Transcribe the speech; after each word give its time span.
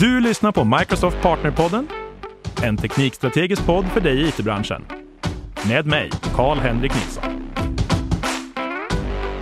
Du 0.00 0.20
lyssnar 0.20 0.52
på 0.52 0.64
Microsoft 0.64 1.22
Partnerpodden, 1.22 1.88
en 2.62 2.76
teknikstrategisk 2.76 3.66
podd 3.66 3.86
för 3.86 4.00
dig 4.00 4.22
i 4.22 4.28
it-branschen. 4.28 4.84
Med 5.68 5.86
mig, 5.86 6.10
Karl-Henrik 6.34 6.94
Nilsson. 6.94 7.52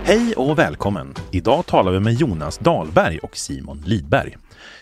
Hej 0.03 0.33
och 0.33 0.59
välkommen! 0.59 1.13
Idag 1.31 1.65
talar 1.65 1.91
vi 1.91 1.99
med 1.99 2.13
Jonas 2.13 2.57
Dahlberg 2.57 3.19
och 3.19 3.37
Simon 3.37 3.83
Lidberg. 3.85 4.37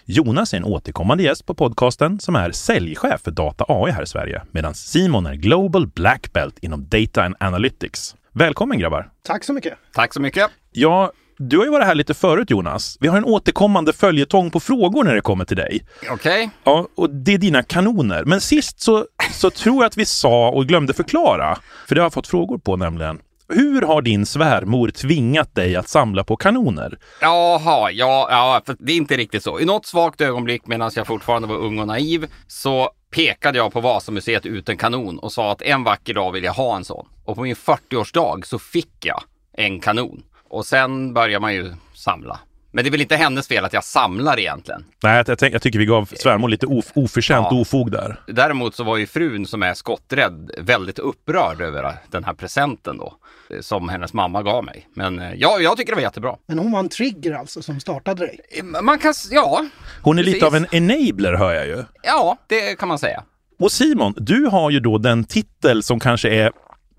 Jonas 0.05 0.53
är 0.53 0.57
en 0.57 0.63
återkommande 0.63 1.23
gäst 1.23 1.45
på 1.45 1.53
podcasten 1.53 2.19
som 2.19 2.35
är 2.35 2.51
säljchef 2.51 3.21
för 3.21 3.31
Data 3.31 3.65
AI 3.67 3.91
här 3.91 4.03
i 4.03 4.07
Sverige, 4.07 4.41
medan 4.51 4.73
Simon 4.73 5.25
är 5.25 5.35
Global 5.35 5.87
Black 5.87 6.33
Belt 6.33 6.59
inom 6.59 6.87
Data 6.89 7.23
and 7.23 7.35
Analytics. 7.39 8.15
Välkommen 8.31 8.79
grabbar! 8.79 9.11
Tack 9.23 9.43
så 9.43 9.53
mycket! 9.53 9.73
Tack 9.93 10.13
så 10.13 10.21
mycket! 10.21 10.49
Ja, 10.71 11.11
du 11.37 11.57
har 11.57 11.65
ju 11.65 11.71
varit 11.71 11.85
här 11.85 11.95
lite 11.95 12.13
förut 12.13 12.49
Jonas. 12.49 12.97
Vi 12.99 13.07
har 13.07 13.17
en 13.17 13.25
återkommande 13.25 13.93
följetong 13.93 14.51
på 14.51 14.59
frågor 14.59 15.03
när 15.03 15.15
det 15.15 15.21
kommer 15.21 15.45
till 15.45 15.57
dig. 15.57 15.85
Okej. 16.01 16.13
Okay. 16.13 16.49
Ja, 16.63 16.87
och 16.95 17.09
det 17.09 17.33
är 17.33 17.37
dina 17.37 17.63
kanoner. 17.63 18.23
Men 18.25 18.41
sist 18.41 18.81
så, 18.81 19.05
så 19.33 19.49
tror 19.49 19.75
jag 19.75 19.85
att 19.85 19.97
vi 19.97 20.05
sa 20.05 20.49
och 20.49 20.65
glömde 20.65 20.93
förklara, 20.93 21.57
för 21.87 21.95
det 21.95 22.01
har 22.01 22.05
jag 22.05 22.13
fått 22.13 22.27
frågor 22.27 22.57
på 22.57 22.75
nämligen. 22.75 23.19
Hur 23.47 23.81
har 23.81 24.01
din 24.01 24.25
svärmor 24.25 24.89
tvingat 24.89 25.55
dig 25.55 25.75
att 25.75 25.89
samla 25.89 26.23
på 26.23 26.35
kanoner? 26.35 26.97
Jaha, 27.21 27.91
ja, 27.91 28.27
ja, 28.29 28.61
för 28.65 28.75
det 28.79 28.91
är 28.91 28.97
inte 28.97 29.17
riktigt 29.17 29.43
så. 29.43 29.59
I 29.59 29.65
något 29.65 29.85
svagt 29.85 30.21
ögonblick 30.21 30.67
medan 30.67 30.91
jag 30.95 31.07
fortfarande 31.07 31.47
var 31.47 31.55
ung 31.55 31.79
och 31.79 31.87
naiv 31.87 32.27
så 32.47 32.89
pekade 33.11 33.57
jag 33.57 33.73
på 33.73 33.81
Vasamuseet 33.81 34.45
ut 34.45 34.69
en 34.69 34.77
kanon 34.77 35.19
och 35.19 35.31
sa 35.31 35.51
att 35.51 35.61
en 35.61 35.83
vacker 35.83 36.13
dag 36.13 36.31
vill 36.31 36.43
jag 36.43 36.53
ha 36.53 36.75
en 36.75 36.85
sån. 36.85 37.05
Och 37.25 37.35
på 37.35 37.41
min 37.41 37.55
40-årsdag 37.55 38.45
så 38.45 38.59
fick 38.59 39.05
jag 39.05 39.23
en 39.57 39.79
kanon. 39.79 40.23
Och 40.53 40.65
sen 40.65 41.13
börjar 41.13 41.39
man 41.39 41.53
ju 41.53 41.73
samla. 41.93 42.39
Men 42.71 42.83
det 42.83 42.89
är 42.89 42.91
väl 42.91 43.01
inte 43.01 43.15
hennes 43.15 43.47
fel 43.47 43.65
att 43.65 43.73
jag 43.73 43.83
samlar 43.83 44.39
egentligen. 44.39 44.85
Nej, 45.03 45.23
jag, 45.27 45.37
jag, 45.41 45.53
jag 45.53 45.61
tycker 45.61 45.79
vi 45.79 45.85
gav 45.85 46.05
svärmor 46.05 46.49
lite 46.49 46.65
of, 46.65 46.91
oförtjänt 46.95 47.47
ja. 47.51 47.59
ofog 47.59 47.91
där. 47.91 48.21
Däremot 48.27 48.75
så 48.75 48.83
var 48.83 48.97
ju 48.97 49.07
frun 49.07 49.45
som 49.45 49.63
är 49.63 49.73
skotträdd 49.73 50.51
väldigt 50.57 50.99
upprörd 50.99 51.61
över 51.61 51.95
den 52.11 52.23
här 52.23 52.33
presenten 52.33 52.97
då. 52.97 53.13
Som 53.61 53.89
hennes 53.89 54.13
mamma 54.13 54.43
gav 54.43 54.63
mig. 54.65 54.87
Men 54.95 55.19
eh, 55.19 55.33
ja, 55.33 55.59
jag 55.59 55.77
tycker 55.77 55.91
det 55.91 55.95
var 55.95 56.01
jättebra. 56.01 56.35
Men 56.45 56.59
hon 56.59 56.71
var 56.71 56.79
en 56.79 56.89
trigger 56.89 57.33
alltså 57.33 57.61
som 57.61 57.79
startade 57.79 58.25
dig? 58.25 58.39
Eh, 58.49 58.81
man 58.81 58.99
kan, 58.99 59.13
ja. 59.31 59.65
Hon 60.01 60.19
är 60.19 60.23
precis. 60.23 60.33
lite 60.33 60.47
av 60.47 60.55
en 60.55 60.67
enabler 60.71 61.33
hör 61.33 61.53
jag 61.53 61.67
ju. 61.67 61.83
Ja, 62.03 62.37
det 62.47 62.79
kan 62.79 62.87
man 62.87 62.99
säga. 62.99 63.23
Och 63.59 63.71
Simon, 63.71 64.13
du 64.17 64.45
har 64.45 64.71
ju 64.71 64.79
då 64.79 64.97
den 64.97 65.23
titel 65.23 65.83
som 65.83 65.99
kanske 65.99 66.29
är 66.29 66.51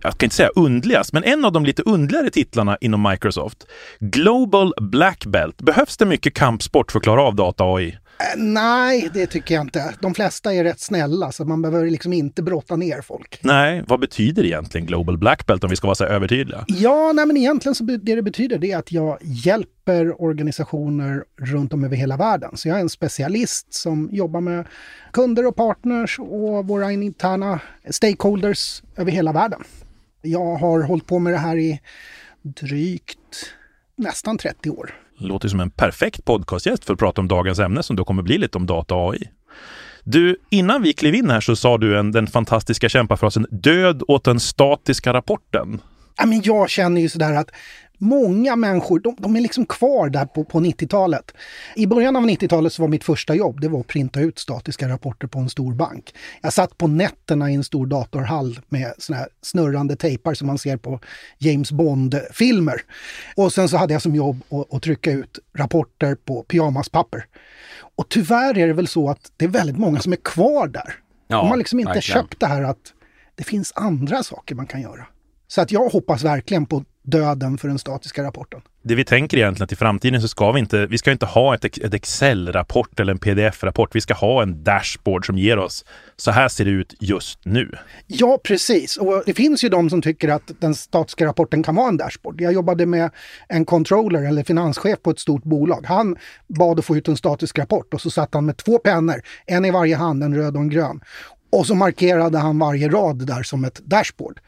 jag 0.05 0.12
ska 0.12 0.27
inte 0.27 0.36
säga 0.36 0.48
undligast, 0.55 1.12
men 1.12 1.24
en 1.24 1.44
av 1.44 1.52
de 1.52 1.64
lite 1.64 1.83
undligare 1.83 2.30
titlarna 2.30 2.78
inom 2.80 3.02
Microsoft. 3.10 3.66
Global 4.00 4.74
Black 4.80 5.27
Belt. 5.27 5.62
Behövs 5.62 5.97
det 5.97 6.05
mycket 6.06 6.34
kampsport 6.34 6.92
för 6.92 6.98
att 6.98 7.02
klara 7.02 7.22
av 7.22 7.34
data 7.34 7.64
AI? 7.64 7.88
Eh, 7.88 8.42
nej, 8.42 9.10
det 9.14 9.27
tycker 9.27 9.55
jag 9.55 9.64
inte. 9.64 9.94
De 10.00 10.14
flesta 10.14 10.55
är 10.55 10.64
rätt 10.64 10.80
snälla, 10.80 11.32
så 11.32 11.44
man 11.44 11.62
behöver 11.62 11.91
liksom 11.91 12.12
inte 12.12 12.42
brotta 12.42 12.77
ner 12.77 13.00
folk. 13.00 13.38
Nej, 13.41 13.84
vad 13.86 14.00
betyder 14.00 14.44
egentligen 14.44 14.86
Global 14.86 15.19
Black 15.19 15.47
Belt 15.47 15.64
om 15.64 15.70
vi 15.70 15.77
ska 15.77 15.86
vara 15.86 15.94
så 15.94 16.05
övertydliga? 16.05 16.64
Ja, 16.69 17.12
nej, 17.14 17.27
men 17.27 17.36
egentligen 17.36 17.75
så 17.75 17.84
det 17.84 18.14
det 18.14 18.22
betyder 18.22 18.58
det 18.58 18.72
är 18.72 18.78
att 18.78 18.92
jag 18.92 19.19
hjälper 19.22 20.22
organisationer 20.22 21.25
runt 21.41 21.72
om 21.72 21.84
över 21.84 21.97
hela 21.97 22.16
världen. 22.16 22.56
Så 22.56 22.69
jag 22.69 22.77
är 22.77 22.80
en 22.80 22.88
specialist 22.88 23.75
som 23.75 24.08
jobbar 24.12 24.41
med 24.41 24.66
kunder 25.12 25.47
och 25.47 25.56
partners 25.56 26.19
och 26.19 26.66
våra 26.66 26.92
interna 26.92 27.60
stakeholders 27.91 28.82
över 28.97 29.12
hela 29.12 29.32
världen. 29.32 29.64
Jag 30.27 30.56
har 30.56 30.83
hållit 30.83 31.06
på 31.06 31.19
med 31.19 31.33
det 31.33 31.39
här 31.39 31.56
i 31.56 31.80
drygt 32.42 33.55
nästan 33.97 34.39
30 34.39 34.70
år. 34.70 34.94
Låter 35.19 35.48
som 35.48 35.61
en 35.61 35.70
perfekt 35.70 36.25
podcastgäst 36.25 36.84
för 36.84 36.92
att 36.92 36.98
prata 36.98 37.20
om 37.20 37.28
dagens 37.28 37.58
ämne 37.58 37.83
som 37.83 37.97
då 37.97 38.05
kommer 38.05 38.22
bli 38.22 38.39
lite 38.39 38.58
om 38.58 38.66
data 38.66 38.94
och 38.94 39.14
AI. 39.14 39.31
Du, 40.05 40.36
innan 40.50 40.83
vi 40.83 40.92
klev 40.92 41.14
in 41.14 41.31
här 41.31 41.41
så 41.41 41.56
sa 41.56 41.78
du 41.78 41.98
en, 41.98 42.12
den 42.12 42.27
fantastiska 42.27 42.89
kämpafrasen 42.89 43.47
död 43.50 44.03
åt 44.08 44.25
den 44.25 44.41
statiska 44.41 45.12
rapporten. 45.12 45.81
Ja, 46.16 46.26
men 46.26 46.42
jag 46.44 46.70
känner 46.70 47.00
ju 47.00 47.08
sådär 47.08 47.32
att 47.34 47.50
många 47.98 48.56
människor, 48.56 48.98
de, 48.98 49.16
de 49.19 49.36
är 49.36 49.41
liksom 49.41 49.66
kvar 49.66 50.08
där 50.08 50.26
på, 50.26 50.44
på 50.44 50.60
90-talet. 50.60 51.32
I 51.76 51.86
början 51.86 52.16
av 52.16 52.22
90-talet 52.22 52.72
så 52.72 52.82
var 52.82 52.88
mitt 52.88 53.04
första 53.04 53.34
jobb, 53.34 53.60
det 53.60 53.69
var 53.69 53.80
att 53.80 53.86
printa 53.86 54.20
ut 54.20 54.38
statiska 54.38 54.88
rapporter 54.88 55.26
på 55.26 55.38
en 55.38 55.48
stor 55.48 55.75
bank. 55.75 56.14
Jag 56.42 56.52
satt 56.52 56.78
på 56.78 56.86
nätterna 56.86 57.50
i 57.50 57.54
en 57.54 57.64
stor 57.64 57.86
datorhall 57.86 58.60
med 58.69 58.94
såna 58.98 59.19
här 59.19 59.28
snurrande 59.42 59.97
tejpar 59.97 60.34
som 60.34 60.47
man 60.47 60.58
ser 60.58 60.76
på 60.76 61.00
James 61.38 61.72
Bond-filmer. 61.72 62.81
Och 63.36 63.52
sen 63.52 63.69
så 63.69 63.76
hade 63.76 63.92
jag 63.92 64.02
som 64.02 64.14
jobb 64.14 64.41
att, 64.48 64.75
att 64.75 64.82
trycka 64.82 65.10
ut 65.10 65.38
rapporter 65.56 66.14
på 66.14 66.42
pyjamaspapper. 66.42 67.26
Och 67.96 68.08
tyvärr 68.08 68.58
är 68.58 68.66
det 68.66 68.72
väl 68.72 68.88
så 68.88 69.10
att 69.10 69.32
det 69.36 69.44
är 69.44 69.48
väldigt 69.48 69.78
många 69.78 70.00
som 70.00 70.12
är 70.12 70.16
kvar 70.16 70.69
där. 70.69 70.94
Ja, 71.28 71.36
De 71.36 71.48
har 71.48 71.56
liksom 71.56 71.81
inte 71.81 71.92
verkligen. 71.92 72.22
köpt 72.22 72.41
det 72.41 72.46
här 72.46 72.62
att 72.62 72.92
det 73.34 73.44
finns 73.44 73.72
andra 73.75 74.22
saker 74.22 74.54
man 74.54 74.66
kan 74.66 74.81
göra. 74.81 75.06
Så 75.49 75.60
att 75.60 75.72
jag 75.72 75.88
hoppas 75.88 76.25
verkligen 76.25 76.66
på 76.66 76.84
döden 77.05 77.59
för 77.59 77.69
den 77.69 77.78
statiska 77.78 78.22
rapporten. 78.22 78.60
Det 78.82 78.94
vi 78.94 79.05
tänker 79.05 79.37
egentligen 79.37 79.65
att 79.65 79.72
i 79.72 79.77
framtiden 79.77 80.21
så 80.21 80.28
ska 80.28 80.53
vi 80.53 80.60
inte, 80.60 80.87
vi 80.87 80.99
ska 80.99 81.12
inte 81.12 81.27
ha 81.27 81.55
ett, 81.55 81.65
ett 81.65 81.94
Excel-rapport 81.94 83.00
eller 83.00 83.12
en 83.12 83.19
pdf-rapport. 83.19 83.94
Vi 83.94 84.00
ska 84.00 84.15
ha 84.15 84.43
en 84.43 84.65
dashboard 84.65 85.27
som 85.27 85.38
ger 85.38 85.59
oss, 85.59 85.84
så 86.16 86.31
här 86.31 86.49
ser 86.49 86.65
det 86.65 86.71
ut 86.71 86.94
just 87.00 87.44
nu. 87.44 87.71
Ja, 88.06 88.38
precis. 88.44 88.97
Och 88.97 89.22
det 89.27 89.34
finns 89.34 89.65
ju 89.65 89.69
de 89.69 89.91
som 89.91 90.03
tycker 90.03 90.28
att 90.28 90.50
den 90.60 90.75
statiska 90.75 91.27
rapporten 91.27 91.62
kan 91.62 91.75
vara 91.75 91.88
en 91.88 91.97
dashboard. 91.97 92.41
Jag 92.41 92.53
jobbade 92.53 92.87
med 92.87 93.11
en 93.49 93.65
controller 93.65 94.22
eller 94.22 94.43
finanschef 94.43 95.03
på 95.03 95.11
ett 95.11 95.19
stort 95.19 95.44
bolag. 95.44 95.84
Han 95.87 96.16
bad 96.47 96.78
att 96.78 96.84
få 96.84 96.97
ut 96.97 97.09
en 97.09 97.16
statisk 97.16 97.59
rapport 97.59 97.94
och 97.94 98.00
så 98.00 98.11
satt 98.11 98.34
han 98.34 98.47
med 98.47 98.56
två 98.56 98.78
pennor, 98.78 99.22
en 99.47 99.65
i 99.65 99.71
varje 99.71 99.97
hand, 99.97 100.22
en 100.22 100.37
röd 100.37 100.56
och 100.56 100.62
en 100.62 100.69
grön. 100.69 101.00
Och 101.54 101.66
så 101.66 101.75
markerade 101.75 102.38
han 102.38 102.59
varje 102.59 102.88
rad 102.88 103.26
där 103.26 103.42
som 103.42 103.65
ett 103.65 103.78
dashboard. 103.78 104.41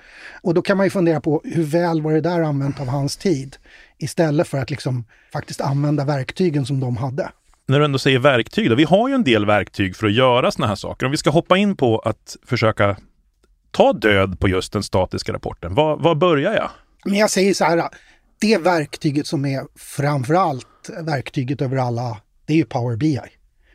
Och 0.43 0.55
då 0.55 0.63
kan 0.63 0.77
man 0.77 0.87
ju 0.87 0.91
fundera 0.91 1.21
på 1.21 1.41
hur 1.45 1.63
väl 1.63 2.03
var 2.03 2.13
det 2.13 2.21
där 2.21 2.41
använt 2.41 2.81
av 2.81 2.89
hans 2.89 3.17
tid? 3.17 3.57
Istället 3.99 4.49
för 4.49 4.59
att 4.59 4.71
liksom 4.71 5.05
faktiskt 5.33 5.61
använda 5.61 6.05
verktygen 6.05 6.67
som 6.67 6.81
de 6.81 6.97
hade. 6.97 7.31
När 7.69 7.79
du 7.79 7.85
ändå 7.85 7.99
säger 7.99 8.19
verktyg, 8.19 8.71
då, 8.71 8.75
vi 8.75 8.85
har 8.85 9.09
ju 9.09 9.15
en 9.15 9.25
del 9.25 9.47
verktyg 9.47 9.97
för 9.97 10.07
att 10.07 10.13
göra 10.13 10.51
sådana 10.51 10.69
här 10.69 10.75
saker. 10.75 11.07
Om 11.07 11.11
vi 11.13 11.19
ska 11.19 11.31
hoppa 11.31 11.57
in 11.57 11.77
på 11.77 11.99
att 11.99 12.37
försöka 12.47 12.97
ta 13.71 13.93
död 13.93 14.41
på 14.41 14.49
just 14.49 14.73
den 14.73 14.83
statiska 14.83 15.33
rapporten, 15.33 15.75
var, 15.75 15.97
var 15.97 16.15
börjar 16.15 16.55
jag? 16.55 16.71
Men 17.05 17.15
jag 17.15 17.31
säger 17.31 17.55
så 17.55 17.65
här, 17.65 17.89
det 18.41 18.59
verktyget 18.59 19.27
som 19.27 19.45
är 19.45 19.63
framförallt 19.79 20.91
verktyget 21.03 21.63
över 21.63 21.77
alla, 21.77 22.21
det 22.47 22.53
är 22.53 22.57
ju 22.57 22.65
Power 22.65 22.97
BI 22.97 23.21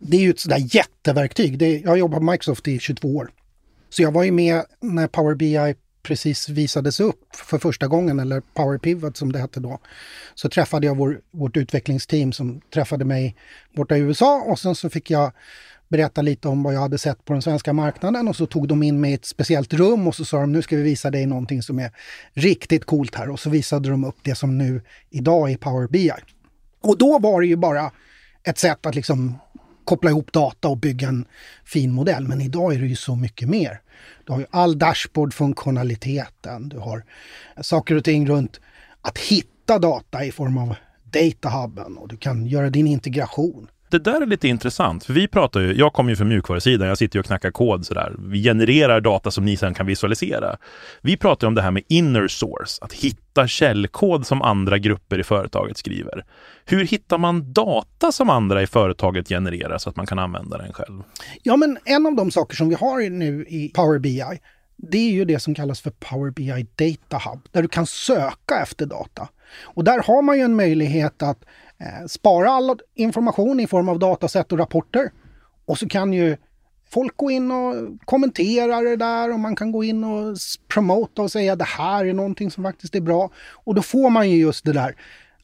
det 0.02 0.18
är 0.18 0.22
ju 0.22 0.30
ett 0.30 0.40
sådär 0.40 0.76
jätteverktyg. 0.76 1.58
Det, 1.58 1.80
jag 1.80 1.90
har 1.90 1.96
jobbat 1.96 2.20
på 2.20 2.32
Microsoft 2.32 2.68
i 2.68 2.80
22 2.80 3.16
år. 3.16 3.32
Så 3.90 4.02
jag 4.02 4.12
var 4.12 4.24
ju 4.24 4.32
med 4.32 4.66
när 4.80 5.08
Power 5.08 5.36
BI 5.36 5.76
precis 6.04 6.50
visades 6.50 7.00
upp 7.00 7.36
för 7.36 7.58
första 7.58 7.88
gången, 7.88 8.20
eller 8.20 8.42
Power 8.54 8.78
Pivot 8.78 9.18
som 9.18 9.32
det 9.32 9.40
hette 9.40 9.60
då. 9.60 9.80
Så 10.36 10.50
träffade 10.50 10.88
jag 10.88 10.98
vår, 10.98 11.22
vårt 11.32 11.58
utvecklingsteam 11.58 12.32
som 12.32 12.62
träffade 12.74 13.06
mig 13.06 13.36
borta 13.76 13.98
i 13.98 14.00
USA 14.00 14.42
och 14.42 14.60
sen 14.60 14.76
så 14.76 14.90
fick 14.90 15.10
jag 15.10 15.32
berätta 15.88 16.22
lite 16.22 16.48
om 16.48 16.64
vad 16.64 16.74
jag 16.74 16.80
hade 16.80 16.98
sett 16.98 17.26
på 17.26 17.34
den 17.34 17.42
svenska 17.42 17.74
marknaden 17.74 18.28
och 18.28 18.36
så 18.36 18.46
tog 18.46 18.68
de 18.68 18.84
in 18.84 19.02
mig 19.02 19.12
i 19.12 19.14
ett 19.14 19.26
speciellt 19.26 19.74
rum 19.74 20.08
och 20.08 20.16
så 20.16 20.26
sa 20.26 20.40
de 20.40 20.52
nu 20.52 20.62
ska 20.62 20.76
vi 20.76 20.84
visa 20.84 21.12
dig 21.12 21.26
någonting 21.26 21.62
som 21.62 21.80
är 21.80 21.92
riktigt 22.34 22.86
coolt 22.86 23.16
här 23.16 23.30
och 23.30 23.40
så 23.40 23.50
visade 23.50 23.90
de 23.90 24.04
upp 24.04 24.18
det 24.22 24.36
som 24.36 24.58
nu 24.58 24.82
idag 25.10 25.52
är 25.52 25.58
Power 25.58 25.88
BI. 25.88 26.12
Och 26.82 26.98
då 26.98 27.20
var 27.20 27.42
det 27.42 27.48
ju 27.48 27.56
bara 27.56 27.92
ett 28.44 28.58
sätt 28.58 28.86
att 28.86 28.96
liksom 28.96 29.40
koppla 29.86 30.10
ihop 30.10 30.32
data 30.34 30.68
och 30.68 30.78
bygga 30.78 31.08
en 31.08 31.26
fin 31.66 31.92
modell. 31.92 32.28
Men 32.28 32.42
idag 32.42 32.74
är 32.74 32.80
det 32.80 32.88
ju 32.88 32.96
så 32.96 33.16
mycket 33.16 33.50
mer. 33.50 33.82
Du 34.26 34.34
har 34.34 34.40
ju 34.40 34.46
all 34.50 34.80
dashboard-funktionaliteten. 34.80 36.70
Du 36.70 36.78
har 36.78 37.04
saker 37.62 37.96
och 37.96 38.04
ting 38.04 38.28
runt 38.28 38.60
att 39.02 39.18
hitta 39.18 39.80
data 39.80 40.26
i 40.26 40.32
form 40.32 40.58
av 40.58 40.76
datahubben 41.04 41.98
och 41.98 42.08
du 42.08 42.18
kan 42.18 42.46
göra 42.46 42.70
din 42.70 42.88
integration 42.88 43.68
det 43.92 44.00
där 44.00 44.22
är 44.22 44.26
lite 44.26 44.48
intressant. 44.48 45.06
För 45.06 45.14
vi 45.14 45.28
pratar 45.28 45.60
ju, 45.60 45.74
jag 45.74 45.94
kommer 45.94 46.10
ju 46.10 46.16
från 46.16 46.28
mjukvarusidan, 46.28 46.88
jag 46.88 46.98
sitter 46.98 47.18
ju 47.18 47.20
och 47.20 47.26
knackar 47.26 47.52
kod 47.52 47.86
sådär. 47.86 48.16
Vi 48.20 48.44
genererar 48.44 49.02
data 49.02 49.32
som 49.32 49.46
ni 49.46 49.58
sen 49.58 49.74
kan 49.74 49.86
visualisera. 49.86 50.58
Vi 51.02 51.18
pratar 51.18 51.48
om 51.48 51.56
det 51.56 51.62
här 51.62 51.72
med 51.72 51.84
inner 51.88 52.28
source, 52.28 52.78
att 52.82 52.94
hitta 52.94 53.48
källkod 53.48 54.28
som 54.28 54.42
andra 54.42 54.78
grupper 54.78 55.20
i 55.20 55.24
företaget 55.24 55.78
skriver. 55.78 56.26
Hur 56.66 56.86
hittar 56.86 57.18
man 57.18 57.54
data 57.54 58.12
som 58.12 58.30
andra 58.30 58.62
i 58.62 58.68
företaget 58.68 59.28
genererar 59.28 59.78
så 59.78 59.90
att 59.90 59.96
man 59.96 60.06
kan 60.06 60.20
använda 60.20 60.58
den 60.58 60.74
själv? 60.74 61.04
Ja, 61.44 61.56
men 61.56 61.78
en 61.86 62.06
av 62.06 62.16
de 62.16 62.32
saker 62.32 62.56
som 62.56 62.70
vi 62.70 62.76
har 62.76 63.10
nu 63.10 63.46
i 63.50 63.72
Power 63.76 64.00
BI, 64.00 64.24
det 64.78 64.98
är 64.98 65.12
ju 65.12 65.26
det 65.26 65.40
som 65.40 65.56
kallas 65.56 65.82
för 65.82 65.92
Power 65.92 66.32
BI 66.32 66.68
Data 66.76 67.30
Hub, 67.30 67.40
där 67.52 67.62
du 67.62 67.68
kan 67.68 67.86
söka 67.86 68.60
efter 68.62 68.86
data. 68.86 69.30
Och 69.62 69.84
där 69.84 70.04
har 70.04 70.22
man 70.22 70.38
ju 70.38 70.44
en 70.44 70.56
möjlighet 70.56 71.24
att 71.24 71.44
spara 72.08 72.52
all 72.52 72.80
information 72.96 73.60
i 73.60 73.68
form 73.68 73.90
av 73.90 74.00
dataset 74.00 74.52
och 74.52 74.58
rapporter. 74.58 75.12
Och 75.66 75.78
så 75.78 75.88
kan 75.88 76.14
ju 76.14 76.38
folk 76.90 77.18
gå 77.18 77.32
in 77.32 77.52
och 77.52 77.76
kommentera 78.06 78.82
det 78.82 78.96
där 78.96 79.34
och 79.34 79.40
man 79.40 79.56
kan 79.56 79.72
gå 79.72 79.84
in 79.84 80.04
och 80.04 80.38
promota 80.68 81.22
och 81.22 81.32
säga 81.32 81.56
det 81.56 81.64
här 81.64 82.06
är 82.06 82.14
någonting 82.14 82.52
som 82.52 82.64
faktiskt 82.64 82.96
är 82.96 83.02
bra. 83.02 83.30
Och 83.54 83.76
då 83.76 83.82
får 83.82 84.10
man 84.10 84.30
ju 84.30 84.38
just 84.38 84.66
det 84.66 84.74
där 84.74 84.96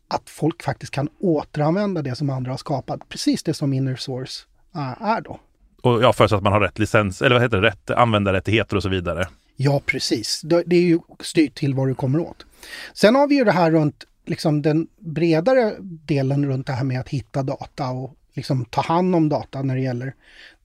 att 0.08 0.30
folk 0.30 0.64
faktiskt 0.64 0.92
kan 0.92 1.10
återanvända 1.20 2.02
det 2.02 2.16
som 2.16 2.30
andra 2.30 2.52
har 2.52 2.58
skapat. 2.58 3.10
Precis 3.10 3.44
det 3.44 3.54
som 3.54 3.74
Inner 3.74 3.96
Source 3.96 4.44
äh, 4.76 5.02
är 5.02 5.22
då. 5.22 5.40
Och 5.82 6.04
ja, 6.04 6.14
förutsatt 6.14 6.38
att 6.38 6.44
man 6.44 6.54
har 6.54 6.60
rätt 6.60 6.80
licens, 6.80 7.22
eller 7.22 7.36
vad 7.36 7.44
heter 7.44 7.62
det, 7.62 7.68
rätt 7.68 7.90
användarrättigheter 7.90 8.76
och 8.76 8.84
så 8.84 8.90
vidare. 8.90 9.28
Ja, 9.56 9.82
precis. 9.86 10.42
Det 10.44 10.64
det 10.66 10.76
är 10.76 10.82
ju 10.82 11.00
styrt 11.20 11.56
till 11.56 11.74
vad 11.74 11.88
du 11.88 11.96
kommer 11.96 12.20
åt. 12.20 12.46
Sen 12.94 13.16
har 13.16 13.28
vi 13.28 13.36
ju 13.36 13.44
det 13.44 13.52
här 13.52 13.72
runt 13.72 14.04
liksom 14.30 14.62
den 14.62 14.88
bredare 15.00 15.76
delen 15.82 16.46
runt 16.46 16.68
det 16.68 16.74
här 16.74 16.84
med 16.84 17.00
att 17.00 17.10
hitta 17.10 17.44
data 17.44 17.90
och 17.90 18.16
liksom 18.34 18.66
ta 18.66 18.82
hand 18.82 19.16
om 19.16 19.30
data 19.30 19.62
när 19.62 19.76
det 19.76 19.82
gäller 19.82 20.14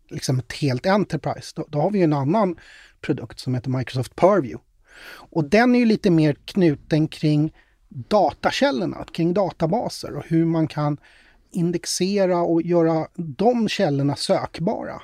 liksom 0.08 0.38
ett 0.38 0.52
helt 0.52 0.86
Enterprise. 0.86 1.52
Då, 1.56 1.66
då 1.68 1.80
har 1.80 1.90
vi 1.90 1.98
ju 1.98 2.04
en 2.04 2.12
annan 2.12 2.56
produkt 3.00 3.40
som 3.40 3.54
heter 3.54 3.70
Microsoft 3.70 4.16
Purview. 4.16 4.64
Och 5.30 5.44
den 5.44 5.74
är 5.74 5.78
ju 5.78 5.84
lite 5.84 6.10
mer 6.10 6.36
knuten 6.44 7.08
kring 7.08 7.52
datakällorna, 7.88 9.04
kring 9.12 9.34
databaser 9.34 10.16
och 10.16 10.24
hur 10.26 10.44
man 10.44 10.68
kan 10.68 10.98
indexera 11.50 12.38
och 12.38 12.62
göra 12.62 13.06
de 13.14 13.68
källorna 13.68 14.16
sökbara. 14.16 15.02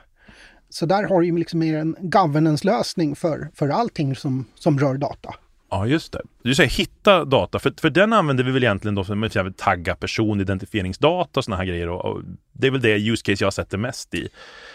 Så 0.71 0.87
där 0.87 1.05
har 1.05 1.21
du 1.21 1.27
ju 1.27 1.39
liksom 1.39 1.61
mer 1.61 1.79
en 1.79 1.97
governance-lösning 2.01 3.17
för, 3.17 3.51
för 3.55 3.69
allting 3.69 4.17
som, 4.17 4.45
som 4.55 4.79
rör 4.79 4.95
data. 4.95 5.35
Ja, 5.71 5.87
just 5.87 6.13
det. 6.13 6.23
Du 6.43 6.55
säger 6.55 6.71
hitta 6.71 7.25
data, 7.25 7.59
för, 7.59 7.75
för 7.81 7.91
den 7.91 8.13
använder 8.13 8.45
vi 8.45 8.51
väl 8.51 8.63
egentligen 8.63 8.95
då 8.95 9.05
som 9.05 9.31
tagga 9.57 9.95
person, 9.95 10.41
identifieringsdata 10.41 11.41
och 11.41 11.45
sådana 11.45 11.57
här 11.59 11.65
grejer. 11.65 11.89
Och, 11.89 12.05
och, 12.05 12.23
det 12.53 12.67
är 12.67 12.71
väl 12.71 12.81
det 12.81 12.97
use 12.97 13.23
case 13.23 13.45
jag 13.45 13.53
sätter 13.53 13.79
mest 13.79 14.15
i. 14.15 14.29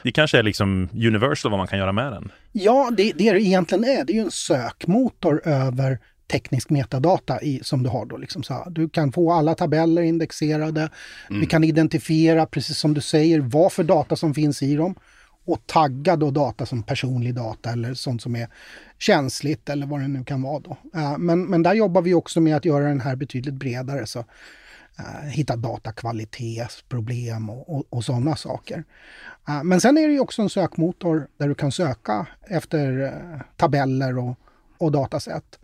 Det 0.04 0.12
kanske 0.12 0.40
är 0.40 0.44
liksom 0.44 0.90
universal 0.94 1.52
vad 1.52 1.58
man 1.58 1.68
kan 1.68 1.80
göra 1.80 1.92
med 1.92 2.12
den. 2.12 2.32
Ja, 2.52 2.92
det, 2.98 3.12
det 3.16 3.32
det 3.32 3.42
egentligen 3.42 3.84
är, 3.84 4.06
det 4.06 4.14
är 4.14 4.16
ju 4.16 4.22
en 4.22 4.32
sökmotor 4.32 5.42
över 5.46 6.00
teknisk 6.28 6.70
metadata 6.70 7.42
i, 7.42 7.60
som 7.64 7.84
du 7.84 7.90
har 7.90 8.06
då. 8.06 8.18
Liksom 8.18 8.44
så 8.44 8.54
här. 8.54 8.70
Du 8.70 8.90
kan 8.90 9.12
få 9.12 9.32
alla 9.32 9.56
tabeller 9.56 10.02
indexerade. 10.02 10.90
Mm. 11.30 11.42
Vi 11.42 11.46
kan 11.46 11.64
identifiera, 11.64 12.46
precis 12.46 12.78
som 12.78 12.94
du 12.94 13.02
säger, 13.02 13.40
vad 13.40 13.72
för 13.72 13.84
data 13.84 14.16
som 14.16 14.34
finns 14.34 14.64
i 14.64 14.76
dem 14.76 14.96
och 15.46 15.68
tagga 15.68 16.16
då 16.16 16.32
data 16.32 16.66
som 16.66 16.84
personlig 16.84 17.36
data 17.36 17.72
eller 17.72 17.94
sånt 17.94 18.22
som 18.22 18.36
är 18.36 18.48
känsligt 19.00 19.70
eller 19.70 19.88
vad 19.88 20.02
det 20.02 20.08
nu 20.08 20.24
kan 20.24 20.42
vara 20.42 20.60
då. 20.60 20.78
Eh, 20.96 21.18
men, 21.18 21.46
men 21.46 21.64
där 21.64 21.74
jobbar 21.74 22.02
vi 22.02 22.14
också 22.14 22.42
med 22.42 22.56
att 22.56 22.66
göra 22.66 22.88
den 22.88 23.02
här 23.02 23.16
betydligt 23.16 23.54
bredare. 23.54 24.06
Så 24.08 24.20
eh, 25.00 25.22
hitta 25.30 25.56
datakvalitetsproblem 25.56 27.50
och, 27.50 27.76
och, 27.76 27.84
och 27.90 28.06
sådana 28.06 28.36
saker. 28.36 28.84
Eh, 29.48 29.64
men 29.64 29.82
sen 29.82 29.98
är 29.98 30.08
det 30.08 30.14
ju 30.14 30.20
också 30.20 30.42
en 30.42 30.50
sökmotor 30.50 31.28
där 31.38 31.48
du 31.48 31.56
kan 31.56 31.72
söka 31.72 32.28
efter 32.42 33.14
tabeller 33.58 34.18
och, 34.18 34.40
och 34.78 34.92
datasätt. 34.92 35.60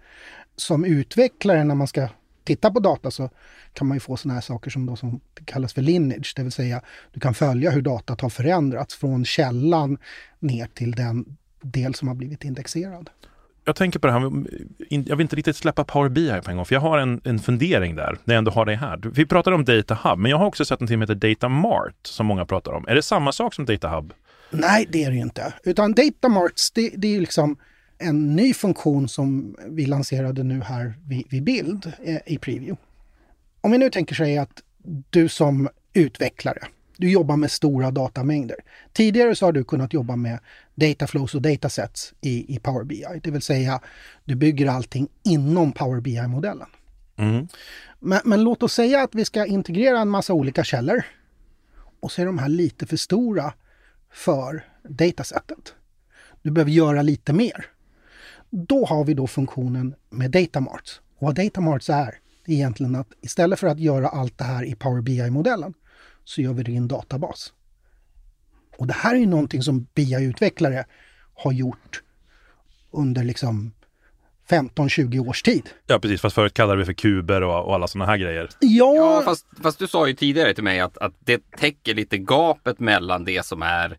Som 0.55 0.85
utvecklare 0.85 1.63
när 1.63 1.75
man 1.75 1.87
ska 1.87 2.07
titta 2.49 2.71
på 2.71 2.79
data 2.79 3.11
så 3.11 3.29
kan 3.73 3.87
man 3.87 3.95
ju 3.95 3.99
få 3.99 4.17
sådana 4.17 4.33
här 4.33 4.41
saker 4.41 4.71
som, 4.71 4.85
då 4.85 4.95
som 4.95 5.19
kallas 5.45 5.73
för 5.73 5.81
lineage, 5.81 6.33
det 6.35 6.43
vill 6.43 6.51
säga 6.51 6.81
du 7.13 7.19
kan 7.19 7.33
följa 7.33 7.71
hur 7.71 7.81
datat 7.81 8.21
har 8.21 8.29
förändrats 8.29 8.95
från 8.95 9.25
källan 9.25 9.97
ner 10.39 10.67
till 10.73 10.91
den 10.91 11.37
del 11.61 11.95
som 11.95 12.07
har 12.07 12.15
blivit 12.15 12.43
indexerad. 12.43 13.09
Jag 13.65 13.75
tänker 13.75 13.99
på 13.99 14.07
det 14.07 14.13
här, 14.13 14.21
jag 14.89 15.15
vill 15.15 15.21
inte 15.21 15.35
riktigt 15.35 15.55
släppa 15.55 15.83
Power 15.83 16.09
BI 16.09 16.41
på 16.43 16.51
en 16.51 16.55
gång, 16.55 16.65
för 16.65 16.75
jag 16.75 16.81
har 16.81 16.97
en, 16.97 17.21
en 17.23 17.39
fundering 17.39 17.95
där, 17.95 18.17
när 18.23 18.35
jag 18.35 18.37
ändå 18.37 18.51
har 18.51 18.65
dig 18.65 18.75
här. 18.75 19.01
Vi 19.13 19.25
pratade 19.25 19.55
om 19.55 19.65
Data 19.65 19.97
Hub, 20.03 20.19
men 20.19 20.31
jag 20.31 20.37
har 20.37 20.45
också 20.45 20.65
sett 20.65 20.79
något 20.79 20.89
som 20.89 21.01
heter 21.01 21.15
Data 21.15 21.49
Mart, 21.49 21.95
som 22.03 22.25
många 22.25 22.45
pratar 22.45 22.71
om. 22.71 22.87
Är 22.87 22.95
det 22.95 23.01
samma 23.01 23.31
sak 23.31 23.53
som 23.53 23.65
Data 23.65 23.89
Hub? 23.89 24.13
Nej, 24.51 24.87
det 24.89 25.03
är 25.03 25.09
det 25.09 25.15
ju 25.15 25.21
inte. 25.21 25.53
Utan 25.63 25.93
Data 25.93 26.29
Marts, 26.29 26.71
det, 26.71 26.91
det 26.95 27.15
är 27.15 27.19
liksom 27.19 27.57
en 27.99 28.35
ny 28.35 28.53
funktion 28.53 29.07
som 29.07 29.55
vi 29.67 29.85
lanserade 29.85 30.43
nu 30.43 30.61
här 30.61 30.93
vid, 31.07 31.23
vid 31.29 31.43
bild 31.43 31.93
eh, 32.03 32.19
i 32.25 32.37
Preview. 32.37 32.77
Om 33.61 33.71
vi 33.71 33.77
nu 33.77 33.89
tänker 33.89 34.15
sig 34.15 34.37
att 34.37 34.63
du 35.09 35.29
som 35.29 35.69
utvecklare, 35.93 36.67
du 36.97 37.11
jobbar 37.11 37.37
med 37.37 37.51
stora 37.51 37.91
datamängder. 37.91 38.57
Tidigare 38.93 39.35
så 39.35 39.45
har 39.45 39.51
du 39.51 39.63
kunnat 39.63 39.93
jobba 39.93 40.15
med 40.15 40.39
dataflows 40.75 41.35
och 41.35 41.41
datasets 41.41 42.13
i, 42.21 42.55
i 42.55 42.59
Power 42.59 42.83
BI, 42.83 43.05
det 43.23 43.31
vill 43.31 43.41
säga 43.41 43.81
du 44.25 44.35
bygger 44.35 44.67
allting 44.67 45.07
inom 45.23 45.71
Power 45.71 46.01
BI-modellen. 46.01 46.67
Mm. 47.15 47.47
Men, 47.99 48.21
men, 48.25 48.43
låt 48.43 48.63
oss 48.63 48.73
säga 48.73 49.03
att 49.03 49.15
vi 49.15 49.25
ska 49.25 49.45
integrera 49.45 49.99
en 49.99 50.09
massa 50.09 50.33
olika 50.33 50.63
källor 50.63 51.03
och 51.99 52.11
så 52.11 52.21
är 52.21 52.25
de 52.25 52.37
här 52.37 52.49
lite 52.49 52.85
för 52.85 52.97
stora 52.97 53.53
för 54.11 54.65
datasetet. 54.83 55.73
Du 56.41 56.51
behöver 56.51 56.71
göra 56.71 57.01
lite 57.01 57.33
mer. 57.33 57.65
Då 58.49 58.85
har 58.85 59.03
vi 59.03 59.13
då 59.13 59.27
funktionen 59.27 59.95
med 60.09 60.31
datamarts. 60.31 61.01
Och 61.17 61.27
vad 61.27 61.35
datamarts 61.35 61.89
är, 61.89 62.19
är 62.45 62.53
egentligen 62.53 62.95
att 62.95 63.07
istället 63.21 63.59
för 63.59 63.67
att 63.67 63.79
göra 63.79 64.07
allt 64.07 64.37
det 64.37 64.43
här 64.43 64.63
i 64.63 64.75
Power 64.75 65.01
BI-modellen 65.01 65.73
så 66.23 66.41
gör 66.41 66.53
vi 66.53 66.63
det 66.63 66.71
i 66.71 66.75
en 66.75 66.87
databas. 66.87 67.53
Och 68.77 68.87
det 68.87 68.93
här 68.93 69.15
är 69.15 69.19
ju 69.19 69.25
någonting 69.25 69.61
som 69.61 69.87
BI-utvecklare 69.93 70.85
har 71.33 71.51
gjort 71.51 72.03
under 72.91 73.23
liksom 73.23 73.71
15-20 74.49 75.27
års 75.27 75.41
tid. 75.41 75.69
Ja, 75.87 75.99
precis. 75.99 76.21
Fast 76.21 76.35
förut 76.35 76.53
kallade 76.53 76.77
vi 76.77 76.85
för 76.85 76.93
kuber 76.93 77.41
och, 77.43 77.65
och 77.65 77.75
alla 77.75 77.87
sådana 77.87 78.11
här 78.11 78.17
grejer. 78.17 78.49
Ja, 78.59 78.95
ja 78.95 79.21
fast, 79.25 79.45
fast, 79.63 79.79
du 79.79 79.87
sa 79.87 80.07
ju 80.07 80.13
tidigare 80.13 80.53
till 80.53 80.63
mig 80.63 80.79
att, 80.79 80.97
att 80.97 81.13
det 81.19 81.51
täcker 81.57 81.95
lite 81.95 82.17
gapet 82.17 82.79
mellan 82.79 83.25
det 83.25 83.45
som 83.45 83.61
är 83.61 83.97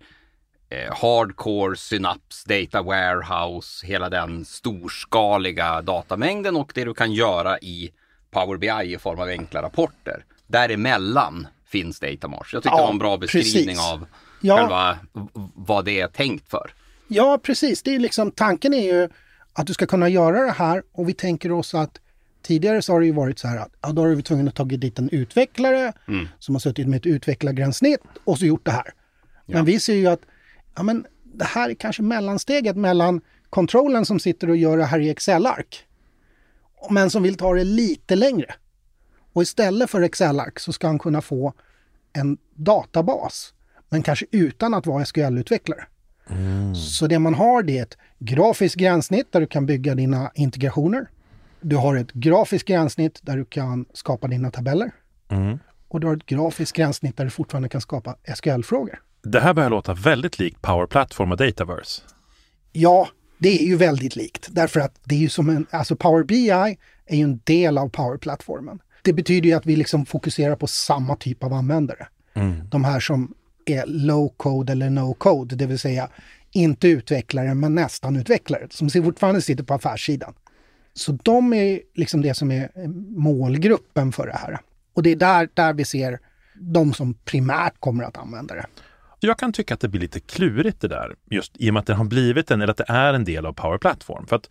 eh, 0.70 0.94
hardcore 0.94 1.76
Synapse 1.76 2.48
Data 2.48 2.82
Warehouse, 2.82 3.86
hela 3.86 4.08
den 4.08 4.44
storskaliga 4.44 5.82
datamängden 5.82 6.56
och 6.56 6.72
det 6.74 6.84
du 6.84 6.94
kan 6.94 7.12
göra 7.12 7.58
i 7.58 7.90
Power 8.30 8.56
BI 8.56 8.94
i 8.94 8.98
form 8.98 9.20
av 9.20 9.28
enkla 9.28 9.62
rapporter. 9.62 10.24
Däremellan 10.46 11.46
finns 11.66 12.00
Datamars. 12.00 12.54
Jag 12.54 12.62
tyckte 12.62 12.76
ja, 12.76 12.80
det 12.80 12.82
var 12.82 12.92
en 12.92 12.98
bra 12.98 13.16
beskrivning 13.16 13.76
precis. 13.76 13.92
av 13.92 14.06
ja. 14.40 14.56
själva 14.56 14.98
vad 15.54 15.84
det 15.84 16.00
är 16.00 16.08
tänkt 16.08 16.50
för. 16.50 16.70
Ja, 17.08 17.38
precis. 17.42 17.82
Det 17.82 17.94
är 17.94 17.98
liksom, 17.98 18.30
tanken 18.30 18.74
är 18.74 18.82
ju 18.82 19.08
att 19.52 19.66
du 19.66 19.74
ska 19.74 19.86
kunna 19.86 20.08
göra 20.08 20.42
det 20.42 20.52
här 20.52 20.82
och 20.92 21.08
vi 21.08 21.12
tänker 21.12 21.52
oss 21.52 21.74
att 21.74 22.00
tidigare 22.42 22.82
så 22.82 22.92
har 22.92 23.00
det 23.00 23.06
ju 23.06 23.12
varit 23.12 23.38
så 23.38 23.48
här 23.48 23.58
att 23.58 23.72
ja, 23.80 23.92
då 23.92 24.02
har 24.02 24.08
vi 24.08 24.22
tvungna 24.22 24.48
att 24.48 24.54
ta 24.54 24.64
dit 24.64 24.98
en 24.98 25.10
utvecklare 25.10 25.92
mm. 26.08 26.28
som 26.38 26.54
har 26.54 26.60
suttit 26.60 26.88
med 26.88 26.96
ett 26.96 27.06
utvecklargränssnitt 27.06 28.00
och 28.24 28.38
så 28.38 28.46
gjort 28.46 28.64
det 28.64 28.70
här. 28.70 28.92
Ja. 29.46 29.56
Men 29.56 29.64
vi 29.64 29.80
ser 29.80 29.94
ju 29.94 30.06
att 30.06 30.20
ja, 30.80 30.84
men 30.84 31.06
det 31.24 31.44
här 31.44 31.70
är 31.70 31.74
kanske 31.74 32.02
mellansteget 32.02 32.76
mellan 32.76 33.20
kontrollen 33.50 34.04
som 34.04 34.20
sitter 34.20 34.50
och 34.50 34.56
gör 34.56 34.76
det 34.76 34.84
här 34.84 34.98
i 34.98 35.10
Excel-ark 35.10 35.86
men 36.90 37.10
som 37.10 37.22
vill 37.22 37.36
ta 37.36 37.54
det 37.54 37.64
lite 37.64 38.16
längre. 38.16 38.54
Och 39.32 39.42
istället 39.42 39.90
för 39.90 40.02
Excel-ark 40.02 40.58
så 40.58 40.72
ska 40.72 40.86
han 40.86 40.98
kunna 40.98 41.20
få 41.20 41.52
en 42.12 42.38
databas, 42.54 43.54
men 43.88 44.02
kanske 44.02 44.26
utan 44.30 44.74
att 44.74 44.86
vara 44.86 45.04
SQL-utvecklare. 45.04 45.84
Mm. 46.30 46.74
Så 46.74 47.06
det 47.06 47.18
man 47.18 47.34
har 47.34 47.62
det 47.62 47.78
är 47.78 47.82
ett 47.82 47.98
grafiskt 48.18 48.76
gränssnitt 48.76 49.32
där 49.32 49.40
du 49.40 49.46
kan 49.46 49.66
bygga 49.66 49.94
dina 49.94 50.30
integrationer. 50.34 51.10
Du 51.60 51.76
har 51.76 51.96
ett 51.96 52.12
grafiskt 52.12 52.68
gränssnitt 52.68 53.18
där 53.22 53.36
du 53.36 53.44
kan 53.44 53.86
skapa 53.92 54.28
dina 54.28 54.50
tabeller. 54.50 54.90
Mm. 55.28 55.58
Och 55.88 56.00
du 56.00 56.06
har 56.06 56.16
ett 56.16 56.26
grafiskt 56.26 56.76
gränssnitt 56.76 57.16
där 57.16 57.24
du 57.24 57.30
fortfarande 57.30 57.68
kan 57.68 57.80
skapa 57.80 58.16
SQL-frågor. 58.34 59.02
Det 59.22 59.40
här 59.40 59.54
börjar 59.54 59.70
låta 59.70 59.94
väldigt 59.94 60.38
likt 60.38 60.62
Power 60.62 60.86
Platform 60.86 61.32
och 61.32 61.36
Dataverse. 61.36 62.02
Ja, 62.72 63.08
det 63.38 63.62
är 63.62 63.66
ju 63.66 63.76
väldigt 63.76 64.16
likt 64.16 64.48
därför 64.50 64.80
att 64.80 65.00
det 65.04 65.14
är 65.14 65.18
ju 65.18 65.28
som 65.28 65.50
en, 65.50 65.66
alltså 65.70 65.96
Power 65.96 66.24
BI 66.24 66.50
är 66.50 67.16
ju 67.16 67.22
en 67.22 67.40
del 67.44 67.78
av 67.78 67.88
Power-plattformen. 67.88 68.78
Det 69.02 69.12
betyder 69.12 69.48
ju 69.48 69.54
att 69.54 69.66
vi 69.66 69.76
liksom 69.76 70.06
fokuserar 70.06 70.56
på 70.56 70.66
samma 70.66 71.16
typ 71.16 71.44
av 71.44 71.52
användare. 71.52 72.06
Mm. 72.34 72.68
De 72.68 72.84
här 72.84 73.00
som 73.00 73.34
är 73.66 73.86
low 73.86 74.32
code 74.36 74.72
eller 74.72 74.90
no 74.90 75.14
code, 75.14 75.56
det 75.56 75.66
vill 75.66 75.78
säga 75.78 76.08
inte 76.52 76.88
utvecklare 76.88 77.54
men 77.54 77.74
nästan 77.74 78.16
utvecklare, 78.16 78.66
som 78.70 78.90
fortfarande 78.90 79.42
sitter 79.42 79.64
på 79.64 79.74
affärssidan. 79.74 80.34
Så 80.94 81.12
de 81.12 81.52
är 81.52 81.80
liksom 81.94 82.22
det 82.22 82.34
som 82.34 82.50
är 82.50 82.88
målgruppen 83.18 84.12
för 84.12 84.26
det 84.26 84.36
här. 84.36 84.58
Och 84.94 85.02
det 85.02 85.10
är 85.10 85.16
där, 85.16 85.48
där 85.54 85.72
vi 85.72 85.84
ser 85.84 86.18
de 86.54 86.92
som 86.92 87.14
primärt 87.14 87.80
kommer 87.80 88.04
att 88.04 88.16
använda 88.16 88.54
det. 88.54 88.66
Jag 89.20 89.38
kan 89.38 89.52
tycka 89.52 89.74
att 89.74 89.80
det 89.80 89.88
blir 89.88 90.00
lite 90.00 90.20
klurigt 90.20 90.80
det 90.80 90.88
där, 90.88 91.14
just 91.30 91.52
i 91.56 91.70
och 91.70 91.74
med 91.74 91.80
att 91.80 91.86
det 91.86 91.94
har 91.94 92.04
blivit 92.04 92.50
en, 92.50 92.60
eller 92.60 92.70
att 92.70 92.76
det 92.76 92.84
är 92.88 93.14
en 93.14 93.24
del 93.24 93.46
av 93.46 93.52
Power 93.52 93.78
Platform. 93.78 94.26
För 94.26 94.36
att 94.36 94.48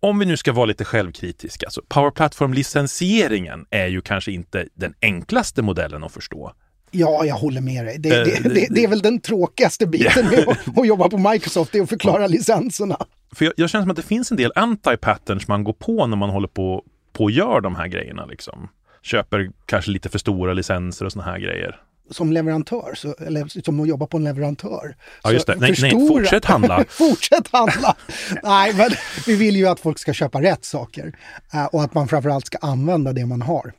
om 0.00 0.18
vi 0.18 0.26
nu 0.26 0.36
ska 0.36 0.52
vara 0.52 0.66
lite 0.66 0.84
självkritiska, 0.84 1.70
så 1.70 1.82
Power 1.88 2.10
Platform-licensieringen 2.10 3.66
är 3.70 3.86
ju 3.86 4.00
kanske 4.00 4.32
inte 4.32 4.66
den 4.74 4.94
enklaste 5.00 5.62
modellen 5.62 6.04
att 6.04 6.12
förstå. 6.12 6.52
Ja, 6.90 7.24
jag 7.24 7.34
håller 7.34 7.60
med 7.60 7.84
dig. 7.84 7.98
Det, 7.98 8.24
det, 8.24 8.48
det, 8.54 8.66
det 8.70 8.84
är 8.84 8.88
väl 8.88 9.02
den 9.02 9.20
tråkigaste 9.20 9.86
biten 9.86 10.26
med 10.26 10.48
att, 10.48 10.78
att, 10.78 10.86
jobba 10.86 11.08
på 11.08 11.18
Microsoft, 11.18 11.72
det 11.72 11.78
är 11.78 11.82
att 11.82 11.88
förklara 11.88 12.26
licenserna. 12.26 12.96
För 13.34 13.44
jag, 13.44 13.54
jag 13.56 13.70
känner 13.70 13.82
som 13.82 13.90
att 13.90 13.96
det 13.96 14.02
finns 14.02 14.30
en 14.30 14.36
del 14.36 14.52
anti-patterns 14.54 15.44
man 15.48 15.64
går 15.64 15.72
på 15.72 16.06
när 16.06 16.16
man 16.16 16.30
håller 16.30 16.48
på, 16.48 16.84
på 17.12 17.24
och 17.24 17.30
gör 17.30 17.60
de 17.60 17.76
här 17.76 17.88
grejerna. 17.88 18.26
Liksom. 18.26 18.68
Köper 19.02 19.50
kanske 19.66 19.90
lite 19.90 20.08
för 20.08 20.18
stora 20.18 20.52
licenser 20.52 21.04
och 21.04 21.12
såna 21.12 21.24
här 21.24 21.38
grejer 21.38 21.80
som 22.10 22.32
leverantör, 22.32 22.94
så, 22.94 23.14
eller 23.26 23.62
som 23.64 23.80
att 23.80 23.88
jobba 23.88 24.06
på 24.06 24.16
en 24.16 24.24
leverantör. 24.24 24.96
Ja, 25.22 25.32
just 25.32 25.46
det. 25.46 25.56
Nej, 25.56 25.74
nej, 25.80 25.90
fortsätt 25.90 26.44
handla. 26.44 26.84
fortsätt 26.88 27.48
handla! 27.52 27.96
nej, 28.42 28.74
men 28.74 28.90
vi 29.26 29.36
vill 29.36 29.56
ju 29.56 29.66
att 29.66 29.80
folk 29.80 29.98
ska 29.98 30.12
köpa 30.12 30.42
rätt 30.42 30.64
saker 30.64 31.12
uh, 31.54 31.64
och 31.64 31.82
att 31.82 31.94
man 31.94 32.08
framförallt 32.08 32.46
ska 32.46 32.58
använda 32.58 33.12
det 33.12 33.26
man 33.26 33.42
har. 33.42 33.72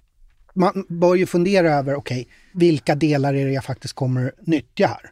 Man 0.53 0.85
bör 0.87 1.15
ju 1.15 1.25
fundera 1.25 1.73
över, 1.73 1.95
okej, 1.95 2.21
okay, 2.21 2.33
vilka 2.53 2.95
delar 2.95 3.33
är 3.33 3.45
det 3.45 3.51
jag 3.51 3.65
faktiskt 3.65 3.93
kommer 3.93 4.31
nyttja 4.41 4.87
här? 4.87 5.11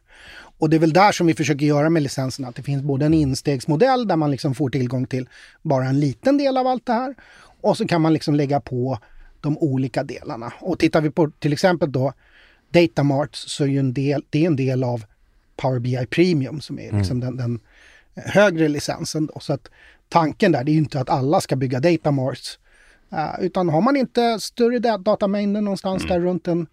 Och 0.59 0.69
det 0.69 0.77
är 0.77 0.79
väl 0.79 0.93
där 0.93 1.11
som 1.11 1.27
vi 1.27 1.33
försöker 1.33 1.65
göra 1.65 1.89
med 1.89 2.03
licenserna, 2.03 2.47
att 2.47 2.55
det 2.55 2.63
finns 2.63 2.83
både 2.83 3.05
en 3.05 3.13
instegsmodell 3.13 4.07
där 4.07 4.15
man 4.15 4.31
liksom 4.31 4.55
får 4.55 4.69
tillgång 4.69 5.07
till 5.07 5.29
bara 5.61 5.85
en 5.85 5.99
liten 5.99 6.37
del 6.37 6.57
av 6.57 6.67
allt 6.67 6.85
det 6.85 6.93
här. 6.93 7.15
Och 7.61 7.77
så 7.77 7.87
kan 7.87 8.01
man 8.01 8.13
liksom 8.13 8.35
lägga 8.35 8.59
på 8.59 8.99
de 9.41 9.57
olika 9.57 10.03
delarna. 10.03 10.53
Och 10.59 10.79
tittar 10.79 11.01
vi 11.01 11.09
på 11.09 11.31
till 11.39 11.53
exempel 11.53 11.91
då 11.91 12.13
Datamart 12.69 13.35
så 13.35 13.63
är 13.63 13.67
ju 13.67 13.79
en 13.79 13.93
del, 13.93 14.23
det 14.29 14.43
är 14.43 14.47
en 14.47 14.55
del 14.55 14.83
av 14.83 15.03
Power 15.55 15.79
BI 15.79 16.05
Premium 16.05 16.61
som 16.61 16.79
är 16.79 16.91
liksom 16.91 17.19
den, 17.19 17.37
den 17.37 17.59
högre 18.15 18.67
licensen. 18.67 19.25
Då. 19.25 19.39
Så 19.39 19.53
att 19.53 19.69
tanken 20.09 20.51
där 20.51 20.63
det 20.63 20.71
är 20.71 20.73
ju 20.73 20.79
inte 20.79 21.01
att 21.01 21.09
alla 21.09 21.41
ska 21.41 21.55
bygga 21.55 21.79
Datamarts. 21.79 22.59
Uh, 23.13 23.45
utan 23.45 23.69
har 23.69 23.81
man 23.81 23.95
inte 23.95 24.39
större 24.39 24.97
datamängder 24.97 25.61
någonstans 25.61 26.07
där 26.07 26.19
runt 26.19 26.47
en 26.47 26.67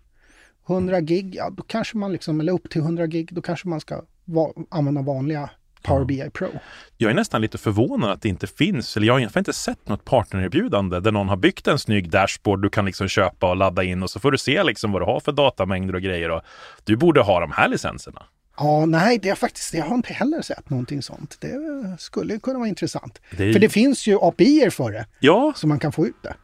100 0.69 1.01
gig, 1.01 1.35
ja 1.35 1.51
då 1.51 1.63
kanske 1.63 1.97
man 1.97 2.13
liksom, 2.13 2.41
eller 2.41 2.53
upp 2.53 2.71
till 2.71 2.81
100 2.81 3.07
gig, 3.07 3.29
då 3.33 3.43
kanske 3.43 3.69
man 3.69 3.81
ska 3.81 4.03
va 4.25 4.53
använda 4.69 5.03
vanliga 5.03 5.51
Power 5.87 6.05
BI 6.05 6.31
Pro. 6.33 6.49
Jag 6.97 7.11
är 7.11 7.15
nästan 7.15 7.41
lite 7.41 7.59
förvånad 7.59 8.11
att 8.11 8.23
det 8.23 8.29
inte 8.29 8.47
finns, 8.47 8.97
eller 8.97 9.07
jag 9.07 9.15
har 9.15 9.39
inte 9.39 9.53
sett 9.53 9.89
något 9.89 10.05
partnererbjudande 10.05 11.01
där 11.01 11.13
någon 11.13 11.29
har 11.29 11.37
byggt 11.37 11.67
en 11.69 11.79
snygg 11.79 12.11
dashboard 12.11 12.63
du 12.63 12.71
kan 12.71 12.85
liksom 12.87 13.09
köpa 13.09 13.51
och 13.51 13.57
ladda 13.57 13.83
in 13.85 14.03
och 14.03 14.11
så 14.11 14.21
får 14.21 14.31
du 14.33 14.39
se 14.39 14.63
liksom 14.63 14.93
vad 14.93 15.03
du 15.03 15.07
har 15.07 15.21
för 15.21 15.33
datamängder 15.33 15.95
och 15.95 16.03
grejer. 16.03 16.31
Och 16.31 16.43
du 16.85 16.97
borde 16.97 17.21
ha 17.21 17.41
de 17.41 17.53
här 17.53 17.69
licenserna. 17.69 18.23
Ja, 18.59 18.87
nej, 18.87 19.19
det 19.23 19.29
är 19.29 19.35
faktiskt, 19.35 19.75
jag 19.75 19.85
har 19.85 19.95
inte 19.95 20.13
heller 20.13 20.43
sett 20.43 20.71
någonting 20.71 21.03
sånt. 21.03 21.39
Det 21.41 21.53
skulle 21.99 22.39
kunna 22.39 22.59
vara 22.59 22.69
intressant. 22.69 23.21
Det 23.37 23.45
är- 23.45 23.53
För 23.53 23.61
det 23.61 23.69
finns 23.69 24.07
ju 24.07 24.19
API 24.23 24.71
för 24.71 24.93
det, 24.93 25.07
Ja, 25.21 25.53
så 25.57 25.67
man 25.67 25.79
kan 25.79 25.93
få 25.93 26.07
ut 26.07 26.23
det. 26.23 26.35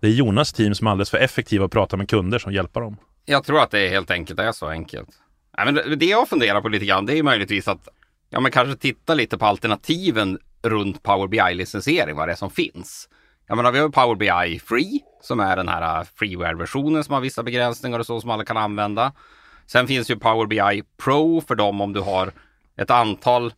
det 0.00 0.06
är 0.06 0.10
Jonas 0.12 0.52
team 0.52 0.74
som 0.74 0.86
är 0.86 0.90
alldeles 0.90 1.10
för 1.10 1.18
effektiva 1.18 1.64
att 1.64 1.70
prata 1.70 1.96
med 1.96 2.08
kunder 2.08 2.38
som 2.38 2.52
hjälper 2.52 2.80
dem. 2.80 2.96
Jag 3.24 3.44
tror 3.44 3.60
att 3.62 3.70
det 3.70 3.88
helt 3.88 4.10
enkelt 4.10 4.40
är 4.40 4.52
så 4.52 4.66
enkelt. 4.68 5.08
Nej, 5.56 5.66
men 5.66 5.74
det- 5.74 5.96
det 5.96 6.06
jag 6.06 6.28
funderar 6.28 6.60
på 6.60 6.68
lite 6.68 6.84
grann, 6.84 7.06
det 7.06 7.18
är 7.18 7.22
möjligtvis 7.22 7.68
att 7.68 7.88
ja, 8.30 8.40
men 8.40 8.52
kanske 8.52 8.76
titta 8.76 9.14
lite 9.14 9.38
på 9.38 9.46
alternativen 9.46 10.38
runt 10.62 11.02
Power 11.02 11.28
BI-licensiering, 11.28 12.16
vad 12.16 12.28
det 12.28 12.32
är 12.32 12.36
som 12.36 12.50
finns. 12.50 13.08
Jag 13.46 13.56
menar, 13.56 13.72
vi 13.72 13.78
har 13.78 13.86
ju 13.86 13.92
Power 13.92 14.14
BI 14.14 14.58
Free, 14.58 15.00
som 15.22 15.40
är 15.40 15.56
den 15.56 15.68
här 15.68 15.98
äh, 15.98 16.06
freeware-versionen 16.14 17.04
som 17.04 17.14
har 17.14 17.20
vissa 17.20 17.42
begränsningar 17.42 17.98
och 17.98 18.06
så 18.06 18.20
som 18.20 18.30
alla 18.30 18.44
kan 18.44 18.56
använda. 18.56 19.12
Sen 19.66 19.86
finns 19.86 20.10
ju 20.10 20.18
Power 20.18 20.46
BI 20.46 20.82
Pro 21.04 21.40
för 21.40 21.54
dem 21.54 21.80
om 21.80 21.92
du 21.92 22.00
har 22.00 22.32
ett 22.76 22.90
antal 22.90 23.52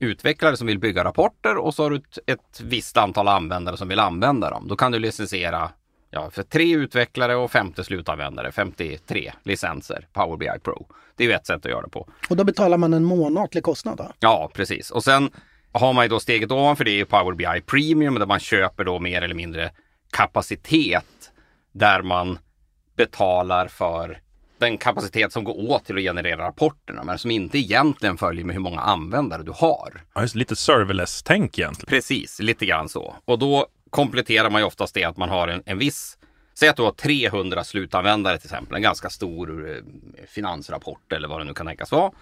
utvecklare 0.00 0.56
som 0.56 0.66
vill 0.66 0.78
bygga 0.78 1.04
rapporter 1.04 1.56
och 1.56 1.74
så 1.74 1.82
har 1.82 1.90
du 1.90 1.96
ett, 1.96 2.18
ett 2.26 2.60
visst 2.60 2.96
antal 2.96 3.28
användare 3.28 3.76
som 3.76 3.88
vill 3.88 3.98
använda 3.98 4.50
dem. 4.50 4.68
Då 4.68 4.76
kan 4.76 4.92
du 4.92 4.98
licensiera 4.98 5.70
ja, 6.14 6.30
för 6.30 6.42
tre 6.42 6.74
utvecklare 6.74 7.36
och 7.36 7.50
50 7.50 7.84
slutanvändare, 7.84 8.52
53 8.52 9.32
licenser 9.42 10.06
Power 10.12 10.36
BI 10.36 10.60
Pro. 10.62 10.86
Det 11.16 11.24
är 11.24 11.28
ju 11.28 11.34
ett 11.34 11.46
sätt 11.46 11.66
att 11.66 11.70
göra 11.70 11.82
det 11.82 11.88
på. 11.88 12.08
Och 12.30 12.36
då 12.36 12.44
betalar 12.44 12.78
man 12.78 12.94
en 12.94 13.04
månatlig 13.04 13.64
kostnad 13.64 13.96
då? 13.96 14.12
Ja, 14.20 14.50
precis. 14.54 14.90
Och 14.90 15.04
sen 15.04 15.30
har 15.72 15.92
man 15.92 16.04
ju 16.04 16.08
då 16.08 16.20
steget 16.20 16.50
ovanför 16.50 16.84
det 16.84 16.90
är 16.90 16.96
ju 16.96 17.04
Power 17.04 17.34
BI 17.34 17.60
Premium 17.66 18.14
där 18.14 18.26
man 18.26 18.40
köper 18.40 18.84
då 18.84 18.98
mer 18.98 19.22
eller 19.22 19.34
mindre 19.34 19.70
kapacitet 20.10 21.32
där 21.72 22.02
man 22.02 22.38
betalar 22.96 23.68
för 23.68 24.20
den 24.58 24.78
kapacitet 24.78 25.32
som 25.32 25.44
går 25.44 25.70
åt 25.70 25.84
till 25.84 25.96
att 25.96 26.02
generera 26.02 26.46
rapporterna 26.46 27.04
men 27.04 27.18
som 27.18 27.30
inte 27.30 27.58
egentligen 27.58 28.18
följer 28.18 28.44
med 28.44 28.54
hur 28.54 28.62
många 28.62 28.80
användare 28.80 29.42
du 29.42 29.52
har. 29.54 30.02
Ja, 30.14 30.22
just 30.22 30.34
lite 30.34 30.56
serverless-tänk 30.56 31.58
egentligen. 31.58 31.88
Precis, 31.88 32.40
lite 32.40 32.66
grann 32.66 32.88
så. 32.88 33.14
Och 33.24 33.38
då 33.38 33.66
kompletterar 33.94 34.50
man 34.50 34.60
ju 34.60 34.66
oftast 34.66 34.94
det 34.94 35.04
att 35.04 35.16
man 35.16 35.28
har 35.28 35.48
en, 35.48 35.62
en 35.66 35.78
viss 35.78 36.18
Säg 36.54 36.68
att 36.68 36.76
du 36.76 36.82
har 36.82 36.92
300 36.92 37.64
slutanvändare 37.64 38.38
till 38.38 38.46
exempel, 38.46 38.76
en 38.76 38.82
ganska 38.82 39.10
stor 39.10 39.70
eh, 39.70 39.76
finansrapport 40.26 41.12
eller 41.12 41.28
vad 41.28 41.40
det 41.40 41.44
nu 41.44 41.54
kan 41.54 41.66
tänkas 41.66 41.92
vara. 41.92 42.12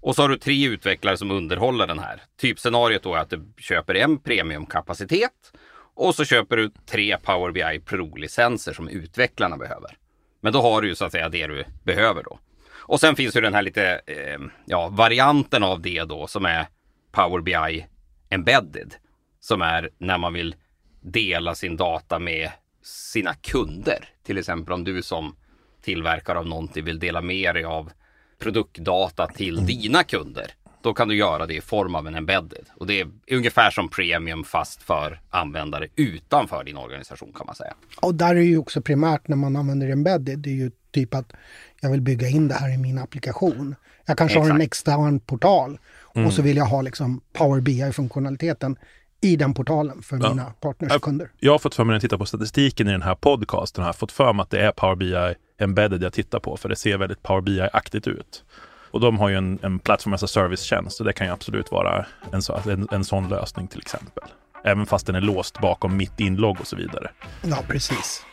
Och 0.00 0.16
så 0.16 0.22
har 0.22 0.28
du 0.28 0.38
tre 0.38 0.66
utvecklare 0.66 1.16
som 1.16 1.30
underhåller 1.30 1.86
den 1.86 1.98
här. 1.98 2.22
Typscenariot 2.40 3.02
då 3.02 3.14
är 3.14 3.18
att 3.18 3.30
du 3.30 3.52
köper 3.58 3.94
en 3.94 4.18
premiumkapacitet 4.18 5.52
och 5.94 6.14
så 6.14 6.24
köper 6.24 6.56
du 6.56 6.70
tre 6.86 7.16
Power 7.22 7.52
BI 7.52 7.80
Pro-licenser 7.80 8.72
som 8.72 8.88
utvecklarna 8.88 9.56
behöver. 9.56 9.96
Men 10.40 10.52
då 10.52 10.62
har 10.62 10.82
du 10.82 10.88
ju 10.88 10.94
så 10.94 11.04
att 11.04 11.12
säga 11.12 11.28
det 11.28 11.46
du 11.46 11.64
behöver 11.82 12.22
då. 12.22 12.38
Och 12.72 13.00
sen 13.00 13.16
finns 13.16 13.36
ju 13.36 13.40
den 13.40 13.54
här 13.54 13.62
lite, 13.62 14.00
eh, 14.06 14.38
ja, 14.64 14.88
varianten 14.88 15.62
av 15.62 15.80
det 15.80 16.04
då 16.04 16.26
som 16.26 16.44
är 16.44 16.66
Power 17.12 17.40
BI 17.40 17.86
Embedded. 18.28 18.94
Som 19.40 19.62
är 19.62 19.90
när 19.98 20.18
man 20.18 20.32
vill 20.32 20.54
dela 21.00 21.54
sin 21.54 21.76
data 21.76 22.18
med 22.18 22.50
sina 22.82 23.34
kunder. 23.34 24.08
Till 24.22 24.38
exempel 24.38 24.72
om 24.72 24.84
du 24.84 25.02
som 25.02 25.36
tillverkare 25.82 26.38
av 26.38 26.46
någonting 26.46 26.84
vill 26.84 26.98
dela 26.98 27.20
med 27.20 27.54
dig 27.54 27.64
av 27.64 27.90
produktdata 28.38 29.26
till 29.26 29.66
dina 29.66 30.04
kunder. 30.04 30.54
Då 30.82 30.94
kan 30.94 31.08
du 31.08 31.16
göra 31.16 31.46
det 31.46 31.54
i 31.54 31.60
form 31.60 31.94
av 31.94 32.06
en 32.06 32.14
embedded. 32.14 32.64
Och 32.76 32.86
det 32.86 33.00
är 33.00 33.10
ungefär 33.30 33.70
som 33.70 33.88
premium 33.88 34.44
fast 34.44 34.82
för 34.82 35.20
användare 35.30 35.88
utanför 35.96 36.64
din 36.64 36.76
organisation 36.76 37.32
kan 37.36 37.46
man 37.46 37.54
säga. 37.54 37.74
Och 38.02 38.14
där 38.14 38.34
är 38.34 38.40
ju 38.40 38.58
också 38.58 38.82
primärt 38.82 39.28
när 39.28 39.36
man 39.36 39.56
använder 39.56 39.88
embedded, 39.88 40.38
det 40.38 40.50
är 40.50 40.54
ju 40.54 40.70
typ 40.90 41.14
att 41.14 41.32
jag 41.80 41.90
vill 41.90 42.00
bygga 42.00 42.28
in 42.28 42.48
det 42.48 42.54
här 42.54 42.74
i 42.74 42.78
min 42.78 42.98
applikation. 42.98 43.74
Jag 44.06 44.18
kanske 44.18 44.38
har 44.38 44.50
en 44.50 44.60
Exakt. 44.60 44.66
extern 44.66 45.20
portal 45.20 45.78
och 46.02 46.32
så 46.32 46.42
vill 46.42 46.56
jag 46.56 46.64
ha 46.64 46.82
liksom 46.82 47.20
Power 47.32 47.60
BI-funktionaliteten 47.60 48.76
i 49.20 49.36
den 49.36 49.54
portalen 49.54 50.02
för 50.02 50.16
mina 50.16 50.44
partners 50.60 50.92
och 50.92 51.02
kunder. 51.02 51.30
Jag 51.38 51.52
har 51.52 51.58
fått 51.58 51.74
för 51.74 51.84
mig 51.84 51.88
när 51.88 51.94
jag 51.94 52.02
tittar 52.02 52.18
på 52.18 52.26
statistiken 52.26 52.88
i 52.88 52.92
den 52.92 53.02
här 53.02 53.14
podcasten, 53.14 53.82
har 53.82 53.88
jag 53.88 53.96
fått 53.96 54.12
för 54.12 54.32
mig 54.32 54.42
att 54.42 54.50
det 54.50 54.60
är 54.60 54.72
Power 54.72 54.94
BI 54.96 55.34
Embedded 55.58 56.02
jag 56.02 56.12
tittar 56.12 56.40
på, 56.40 56.56
för 56.56 56.68
det 56.68 56.76
ser 56.76 56.98
väldigt 56.98 57.22
Power 57.22 57.40
BI-aktigt 57.40 58.08
ut. 58.08 58.44
Och 58.90 59.00
de 59.00 59.18
har 59.18 59.28
ju 59.28 59.36
en, 59.36 59.58
en 59.62 59.78
plattform 59.78 60.14
as 60.14 60.22
a 60.22 60.26
service-tjänst, 60.26 60.96
så 60.96 61.04
det 61.04 61.12
kan 61.12 61.26
ju 61.26 61.32
absolut 61.32 61.70
vara 61.70 62.06
en, 62.32 62.42
så, 62.42 62.60
en, 62.66 62.88
en 62.90 63.04
sån 63.04 63.28
lösning 63.28 63.68
till 63.68 63.80
exempel. 63.80 64.24
Även 64.64 64.86
fast 64.86 65.06
den 65.06 65.14
är 65.14 65.20
låst 65.20 65.60
bakom 65.60 65.96
mitt 65.96 66.20
inlogg 66.20 66.60
och 66.60 66.66
så 66.66 66.76
vidare. 66.76 67.10
Ja, 67.42 67.56
precis. 67.68 68.24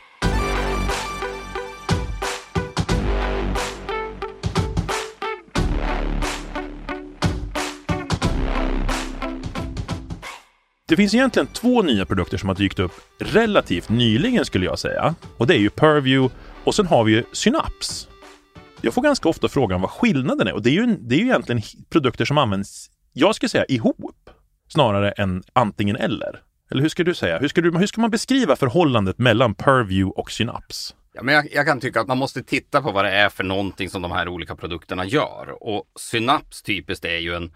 Det 10.89 10.95
finns 10.95 11.13
egentligen 11.13 11.47
två 11.47 11.81
nya 11.81 12.05
produkter 12.05 12.37
som 12.37 12.49
har 12.49 12.55
dykt 12.55 12.79
upp 12.79 12.91
relativt 13.19 13.89
nyligen 13.89 14.45
skulle 14.45 14.65
jag 14.65 14.79
säga. 14.79 15.15
Och 15.37 15.47
det 15.47 15.53
är 15.53 15.59
ju 15.59 15.69
Purview 15.69 16.35
och 16.63 16.75
sen 16.75 16.87
har 16.87 17.03
vi 17.03 17.11
ju 17.11 17.23
Synapse. 17.31 18.07
Jag 18.81 18.93
får 18.93 19.01
ganska 19.01 19.29
ofta 19.29 19.47
frågan 19.47 19.81
vad 19.81 19.89
skillnaden 19.89 20.47
är 20.47 20.53
och 20.53 20.61
det 20.61 20.69
är 20.69 20.73
ju, 20.73 20.85
det 20.85 21.15
är 21.15 21.19
ju 21.19 21.25
egentligen 21.25 21.61
produkter 21.89 22.25
som 22.25 22.37
används, 22.37 22.89
jag 23.13 23.35
skulle 23.35 23.49
säga 23.49 23.65
ihop, 23.65 24.29
snarare 24.67 25.11
än 25.11 25.43
antingen 25.53 25.95
eller. 25.95 26.41
Eller 26.71 26.81
hur 26.81 26.89
ska 26.89 27.03
du 27.03 27.13
säga? 27.13 27.39
Hur 27.39 27.47
ska, 27.47 27.61
du, 27.61 27.77
hur 27.77 27.87
ska 27.87 28.01
man 28.01 28.11
beskriva 28.11 28.55
förhållandet 28.55 29.17
mellan 29.17 29.55
Purview 29.55 30.21
och 30.21 30.31
Synapse? 30.31 30.93
Ja, 31.13 31.23
men 31.23 31.35
jag, 31.35 31.53
jag 31.53 31.65
kan 31.65 31.79
tycka 31.79 32.01
att 32.01 32.07
man 32.07 32.17
måste 32.17 32.43
titta 32.43 32.81
på 32.81 32.91
vad 32.91 33.05
det 33.05 33.11
är 33.11 33.29
för 33.29 33.43
någonting 33.43 33.89
som 33.89 34.01
de 34.01 34.11
här 34.11 34.27
olika 34.27 34.55
produkterna 34.55 35.05
gör. 35.05 35.57
Och 35.63 35.85
Synapse 35.99 36.65
typiskt 36.65 37.05
är 37.05 37.17
ju 37.17 37.35
en 37.35 37.51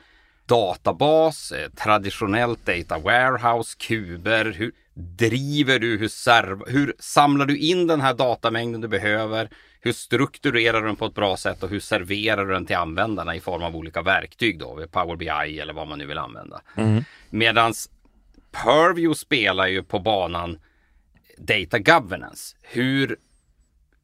databas, 0.51 1.51
eh, 1.51 1.70
traditionellt 1.70 2.65
data 2.65 2.98
warehouse, 2.98 3.77
kuber. 3.79 4.46
Hur 4.51 4.72
driver 4.93 5.79
du, 5.79 5.98
hur, 5.98 6.08
serv, 6.08 6.63
hur 6.67 6.93
samlar 7.00 7.46
du 7.46 7.58
in 7.58 7.88
den 7.88 8.01
här 8.01 8.13
datamängden 8.13 8.81
du 8.81 8.88
behöver? 8.88 9.50
Hur 9.81 9.93
strukturerar 9.93 10.81
du 10.81 10.88
den 10.88 10.96
på 10.96 11.05
ett 11.05 11.15
bra 11.15 11.38
sätt 11.38 11.63
och 11.63 11.70
hur 11.70 11.79
serverar 11.79 12.46
du 12.46 12.53
den 12.53 12.65
till 12.65 12.75
användarna 12.75 13.36
i 13.36 13.39
form 13.39 13.63
av 13.63 13.75
olika 13.75 14.01
verktyg 14.01 14.60
då, 14.60 14.86
Power 14.91 15.15
BI 15.15 15.60
eller 15.60 15.74
vad 15.74 15.88
man 15.88 16.00
nu 16.00 16.05
vill 16.05 16.17
använda. 16.17 16.62
Medans 17.29 17.89
Purview 18.51 19.20
spelar 19.20 19.67
ju 19.67 19.84
på 19.84 20.00
banan 20.00 20.60
data 21.38 21.79
governance. 21.79 22.55
Hur 22.62 23.17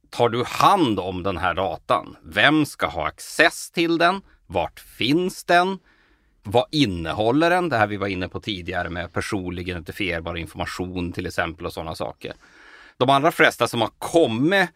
tar 0.09 0.29
du 0.29 0.43
hand 0.43 0.99
om 0.99 1.23
den 1.23 1.37
här 1.37 1.53
datan? 1.53 2.15
Vem 2.23 2.65
ska 2.65 2.87
ha 2.87 3.07
access 3.07 3.71
till 3.71 3.97
den? 3.97 4.21
Vart 4.47 4.79
finns 4.79 5.43
den? 5.43 5.79
Vad 6.49 6.65
innehåller 6.71 7.49
den? 7.49 7.69
Det 7.69 7.77
här 7.77 7.87
vi 7.87 7.97
var 7.97 8.07
inne 8.07 8.29
på 8.29 8.39
tidigare 8.39 8.89
med 8.89 9.13
personlig 9.13 9.69
identifierbar 9.69 10.35
information 10.35 11.11
till 11.11 11.25
exempel 11.25 11.65
och 11.65 11.73
sådana 11.73 11.95
saker. 11.95 12.33
De 12.97 13.09
allra 13.09 13.31
flesta 13.31 13.67
som 13.67 13.81
har 13.81 13.91
kommit 13.97 14.69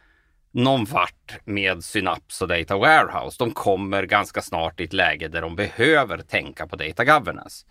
någon 0.51 0.85
vart 0.85 1.39
med 1.45 1.83
Synapse 1.83 2.43
och 2.43 2.47
Data 2.47 2.77
Warehouse, 2.77 3.35
de 3.39 3.51
kommer 3.51 4.03
ganska 4.03 4.41
snart 4.41 4.79
i 4.79 4.83
ett 4.83 4.93
läge 4.93 5.27
där 5.27 5.41
de 5.41 5.55
behöver 5.55 6.17
tänka 6.17 6.67
på 6.67 6.75
data 6.75 7.05
governance. 7.05 7.65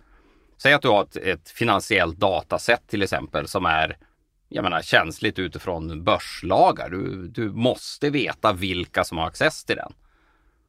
Säg 0.63 0.73
att 0.73 0.83
du 0.83 0.89
har 0.89 1.03
ett, 1.03 1.17
ett 1.17 1.51
finansiellt 1.51 2.17
dataset 2.17 2.89
till 2.89 3.03
exempel 3.03 3.49
som 3.49 3.67
är 3.67 3.97
jag 4.53 4.63
menar, 4.63 4.83
känsligt 4.83 5.39
utifrån 5.39 6.05
börslagar. 6.05 6.91
Du, 6.91 7.29
du 7.29 7.53
måste 7.53 8.11
veta 8.11 8.53
vilka 8.53 9.05
som 9.05 9.19
har 9.19 9.27
access 9.27 9.65
till 9.65 9.77
den. 9.77 9.93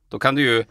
Då 0.10 0.20
kan 0.20 0.36
du 0.36 0.42
ju, 0.42 0.64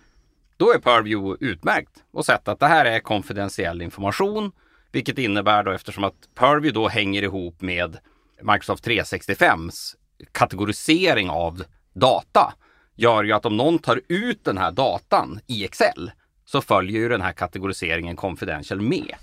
då 0.60 0.72
är 0.72 0.78
Purview 0.78 1.46
utmärkt 1.46 1.90
och 2.12 2.26
sätta 2.26 2.52
att 2.52 2.60
det 2.60 2.66
här 2.66 2.84
är 2.84 3.00
konfidentiell 3.00 3.82
information, 3.82 4.52
vilket 4.92 5.18
innebär 5.18 5.62
då 5.62 5.70
eftersom 5.70 6.04
att 6.04 6.14
Purview 6.34 6.70
då 6.70 6.88
hänger 6.88 7.22
ihop 7.22 7.62
med 7.62 7.96
Microsoft 8.42 8.86
365s 8.86 9.94
kategorisering 10.32 11.30
av 11.30 11.62
data 11.92 12.54
gör 12.96 13.24
ju 13.24 13.32
att 13.32 13.46
om 13.46 13.56
någon 13.56 13.78
tar 13.78 14.00
ut 14.08 14.44
den 14.44 14.58
här 14.58 14.72
datan 14.72 15.40
i 15.46 15.64
Excel 15.64 16.10
så 16.44 16.60
följer 16.60 17.00
ju 17.00 17.08
den 17.08 17.22
här 17.22 17.32
kategoriseringen 17.32 18.16
confidential 18.16 18.80
med. 18.80 19.14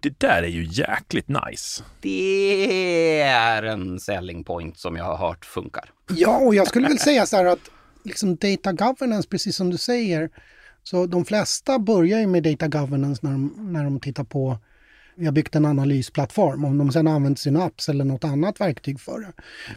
Det 0.00 0.20
där 0.20 0.42
är 0.42 0.48
ju 0.48 0.64
jäkligt 0.70 1.28
nice. 1.28 1.84
Det 2.00 3.20
är 3.22 3.62
en 3.62 4.00
selling 4.00 4.44
point 4.44 4.78
som 4.78 4.96
jag 4.96 5.04
har 5.04 5.16
hört 5.16 5.44
funkar. 5.44 5.90
Ja, 6.08 6.38
och 6.38 6.54
jag 6.54 6.66
skulle 6.68 6.88
väl 6.88 6.98
säga 6.98 7.26
så 7.26 7.36
här 7.36 7.44
att 7.44 7.70
liksom 8.04 8.36
data 8.36 8.72
governance, 8.72 9.28
precis 9.28 9.56
som 9.56 9.70
du 9.70 9.78
säger, 9.78 10.30
så 10.84 11.06
de 11.06 11.24
flesta 11.24 11.78
börjar 11.78 12.20
ju 12.20 12.26
med 12.26 12.42
data 12.42 12.68
governance 12.68 13.20
när 13.22 13.32
de, 13.32 13.72
när 13.72 13.84
de 13.84 14.00
tittar 14.00 14.24
på 14.24 14.58
vi 15.14 15.24
har 15.24 15.32
byggt 15.32 15.54
en 15.54 15.66
analysplattform, 15.66 16.64
om 16.64 16.78
de 16.78 16.92
sedan 16.92 17.06
använder 17.06 17.38
Synaps 17.38 17.88
eller 17.88 18.04
något 18.04 18.24
annat 18.24 18.60
verktyg 18.60 19.00
för 19.00 19.20
det. 19.20 19.32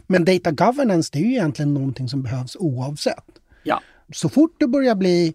Men 0.06 0.24
data 0.24 0.50
governance, 0.50 1.10
det 1.12 1.18
är 1.18 1.22
ju 1.22 1.30
egentligen 1.30 1.74
någonting 1.74 2.08
som 2.08 2.22
behövs 2.22 2.56
oavsett. 2.60 3.24
Ja. 3.62 3.82
Så 4.12 4.28
fort 4.28 4.56
det 4.58 4.66
börjar 4.66 4.94
bli 4.94 5.34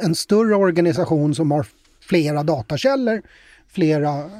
en 0.00 0.14
större 0.14 0.54
organisation 0.54 1.34
som 1.34 1.50
har 1.50 1.66
flera 2.00 2.42
datakällor, 2.42 3.22
flera 3.68 4.30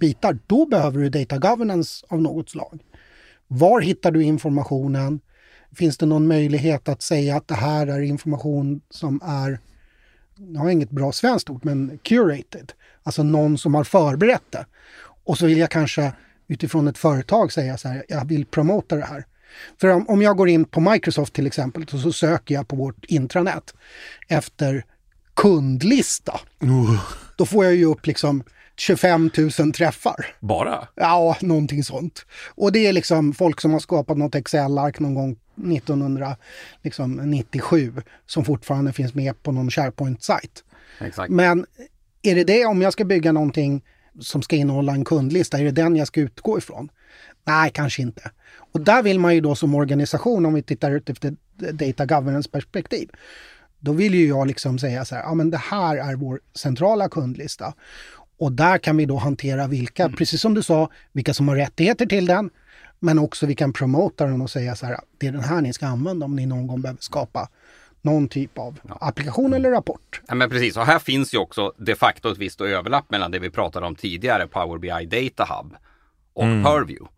bitar, 0.00 0.38
då 0.46 0.66
behöver 0.66 1.00
du 1.00 1.08
data 1.08 1.38
governance 1.38 2.06
av 2.08 2.22
något 2.22 2.50
slag. 2.50 2.80
Var 3.48 3.80
hittar 3.80 4.10
du 4.10 4.22
informationen? 4.22 5.20
Finns 5.74 5.98
det 5.98 6.06
någon 6.06 6.28
möjlighet 6.28 6.88
att 6.88 7.02
säga 7.02 7.36
att 7.36 7.48
det 7.48 7.54
här 7.54 7.86
är 7.86 8.00
information 8.00 8.80
som 8.90 9.20
är, 9.24 9.58
jag 10.36 10.60
har 10.60 10.70
inget 10.70 10.90
bra 10.90 11.12
svenskt 11.12 11.50
ord, 11.50 11.64
men 11.64 11.98
curated. 12.02 12.72
Alltså 13.02 13.22
någon 13.22 13.58
som 13.58 13.74
har 13.74 13.84
förberett 13.84 14.50
det. 14.50 14.66
Och 15.24 15.38
så 15.38 15.46
vill 15.46 15.58
jag 15.58 15.70
kanske 15.70 16.12
utifrån 16.48 16.88
ett 16.88 16.98
företag 16.98 17.52
säga 17.52 17.76
så 17.76 17.88
här, 17.88 18.04
jag 18.08 18.24
vill 18.24 18.46
promota 18.46 18.96
det 18.96 19.04
här. 19.04 19.26
För 19.80 19.88
om, 19.88 20.08
om 20.08 20.22
jag 20.22 20.36
går 20.36 20.48
in 20.48 20.64
på 20.64 20.80
Microsoft 20.80 21.32
till 21.32 21.46
exempel 21.46 21.82
och 21.92 22.00
så 22.00 22.12
söker 22.12 22.54
jag 22.54 22.68
på 22.68 22.76
vårt 22.76 23.04
intranät 23.04 23.74
efter 24.28 24.84
kundlista. 25.34 26.40
Då 27.36 27.46
får 27.46 27.64
jag 27.64 27.74
ju 27.74 27.84
upp 27.84 28.06
liksom 28.06 28.42
25 28.76 29.30
000 29.58 29.72
träffar. 29.72 30.26
Bara? 30.40 30.88
Ja, 30.94 31.36
någonting 31.40 31.84
sånt. 31.84 32.26
Och 32.54 32.72
det 32.72 32.86
är 32.86 32.92
liksom 32.92 33.32
folk 33.32 33.60
som 33.60 33.72
har 33.72 33.80
skapat 33.80 34.18
något 34.18 34.34
Excel-ark 34.34 35.00
någon 35.00 35.14
gång 35.14 35.36
1997 35.56 37.92
som 38.26 38.44
fortfarande 38.44 38.92
finns 38.92 39.14
med 39.14 39.42
på 39.42 39.52
någon 39.52 39.70
SharePoint-sajt. 39.70 40.64
Men 41.28 41.66
är 42.22 42.34
det 42.34 42.44
det 42.44 42.66
om 42.66 42.82
jag 42.82 42.92
ska 42.92 43.04
bygga 43.04 43.32
någonting 43.32 43.82
som 44.20 44.42
ska 44.42 44.56
innehålla 44.56 44.92
en 44.92 45.04
kundlista, 45.04 45.58
är 45.58 45.64
det 45.64 45.70
den 45.70 45.96
jag 45.96 46.06
ska 46.06 46.20
utgå 46.20 46.58
ifrån? 46.58 46.88
Nej, 47.44 47.70
kanske 47.74 48.02
inte. 48.02 48.30
Och 48.72 48.80
där 48.80 49.02
vill 49.02 49.18
man 49.18 49.34
ju 49.34 49.40
då 49.40 49.54
som 49.54 49.74
organisation, 49.74 50.46
om 50.46 50.54
vi 50.54 50.62
tittar 50.62 50.90
ut 50.90 51.10
efter 51.10 51.36
data 51.72 52.06
governance 52.06 52.50
perspektiv, 52.50 53.10
då 53.78 53.92
vill 53.92 54.14
ju 54.14 54.28
jag 54.28 54.46
liksom 54.46 54.78
säga 54.78 55.04
så 55.04 55.14
här, 55.14 55.22
ja 55.22 55.34
men 55.34 55.50
det 55.50 55.58
här 55.58 55.96
är 55.96 56.16
vår 56.16 56.40
centrala 56.54 57.08
kundlista. 57.08 57.74
Och 58.38 58.52
där 58.52 58.78
kan 58.78 58.96
vi 58.96 59.06
då 59.06 59.16
hantera 59.16 59.66
vilka, 59.66 60.04
mm. 60.04 60.16
precis 60.16 60.40
som 60.40 60.54
du 60.54 60.62
sa, 60.62 60.90
vilka 61.12 61.34
som 61.34 61.48
har 61.48 61.56
rättigheter 61.56 62.06
till 62.06 62.26
den, 62.26 62.50
men 63.00 63.18
också 63.18 63.46
vi 63.46 63.54
kan 63.54 63.72
promota 63.72 64.26
den 64.26 64.42
och 64.42 64.50
säga 64.50 64.76
så 64.76 64.86
här, 64.86 65.00
det 65.18 65.26
är 65.26 65.32
den 65.32 65.44
här 65.44 65.60
ni 65.60 65.72
ska 65.72 65.86
använda 65.86 66.26
om 66.26 66.36
ni 66.36 66.46
någon 66.46 66.66
gång 66.66 66.82
behöver 66.82 67.00
skapa 67.00 67.48
någon 68.02 68.28
typ 68.28 68.58
av 68.58 68.78
ja. 68.88 68.98
applikation 69.00 69.52
eller 69.52 69.70
rapport. 69.70 70.20
Ja, 70.28 70.34
men 70.34 70.50
precis, 70.50 70.76
och 70.76 70.86
här 70.86 70.98
finns 70.98 71.34
ju 71.34 71.38
också 71.38 71.72
de 71.76 71.94
facto 71.94 72.32
ett 72.32 72.38
visst 72.38 72.60
överlapp 72.60 73.10
mellan 73.10 73.30
det 73.30 73.38
vi 73.38 73.50
pratade 73.50 73.86
om 73.86 73.94
tidigare, 73.94 74.46
Power 74.46 74.78
BI 74.78 75.06
Data 75.06 75.54
Hub 75.54 75.76
och 76.32 76.44
mm. 76.44 76.64
Purview. 76.64 77.12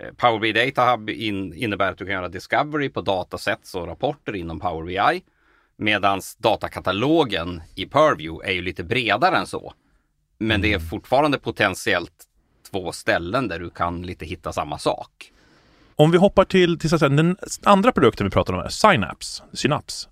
Eh, 0.00 0.14
Power 0.16 0.40
BI 0.40 0.52
Data 0.52 0.90
Hub 0.90 1.10
in, 1.10 1.54
innebär 1.54 1.90
att 1.90 1.98
du 1.98 2.04
kan 2.04 2.14
göra 2.14 2.28
discovery 2.28 2.88
på 2.88 3.00
datasets 3.00 3.74
och 3.74 3.86
rapporter 3.86 4.36
inom 4.36 4.60
Power 4.60 4.86
BI. 4.86 5.22
Medan 5.76 6.20
datakatalogen 6.38 7.62
i 7.74 7.86
Purview 7.86 8.50
är 8.50 8.54
ju 8.54 8.62
lite 8.62 8.84
bredare 8.84 9.36
än 9.36 9.46
så. 9.46 9.72
Men 10.38 10.60
det 10.60 10.68
är 10.68 10.76
mm. 10.76 10.88
fortfarande 10.88 11.38
potentiellt 11.38 12.24
två 12.70 12.92
ställen 12.92 13.48
där 13.48 13.58
du 13.58 13.70
kan 13.70 14.02
lite 14.02 14.26
hitta 14.26 14.52
samma 14.52 14.78
sak. 14.78 15.32
Om 15.96 16.10
vi 16.10 16.18
hoppar 16.18 16.44
till, 16.44 16.78
till 16.78 16.90
säga, 16.90 17.08
den 17.08 17.36
andra 17.62 17.92
produkten 17.92 18.26
vi 18.26 18.30
pratar 18.30 18.52
om, 18.54 18.60
är 18.60 18.68
Synapse. 18.68 19.42
Synaps 19.52 20.08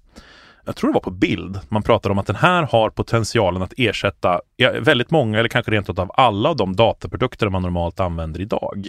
jag 0.64 0.76
tror 0.76 0.90
det 0.90 0.94
var 0.94 1.00
på 1.00 1.10
bild, 1.10 1.60
man 1.68 1.82
pratade 1.82 2.12
om 2.12 2.18
att 2.18 2.26
den 2.26 2.36
här 2.36 2.62
har 2.62 2.90
potentialen 2.90 3.62
att 3.62 3.72
ersätta 3.76 4.40
väldigt 4.80 5.10
många 5.10 5.38
eller 5.38 5.48
kanske 5.48 5.72
rent 5.72 5.88
av 5.88 6.10
alla 6.14 6.48
av 6.48 6.56
de 6.56 6.76
dataprodukter 6.76 7.48
man 7.48 7.62
normalt 7.62 8.00
använder 8.00 8.40
idag. 8.40 8.88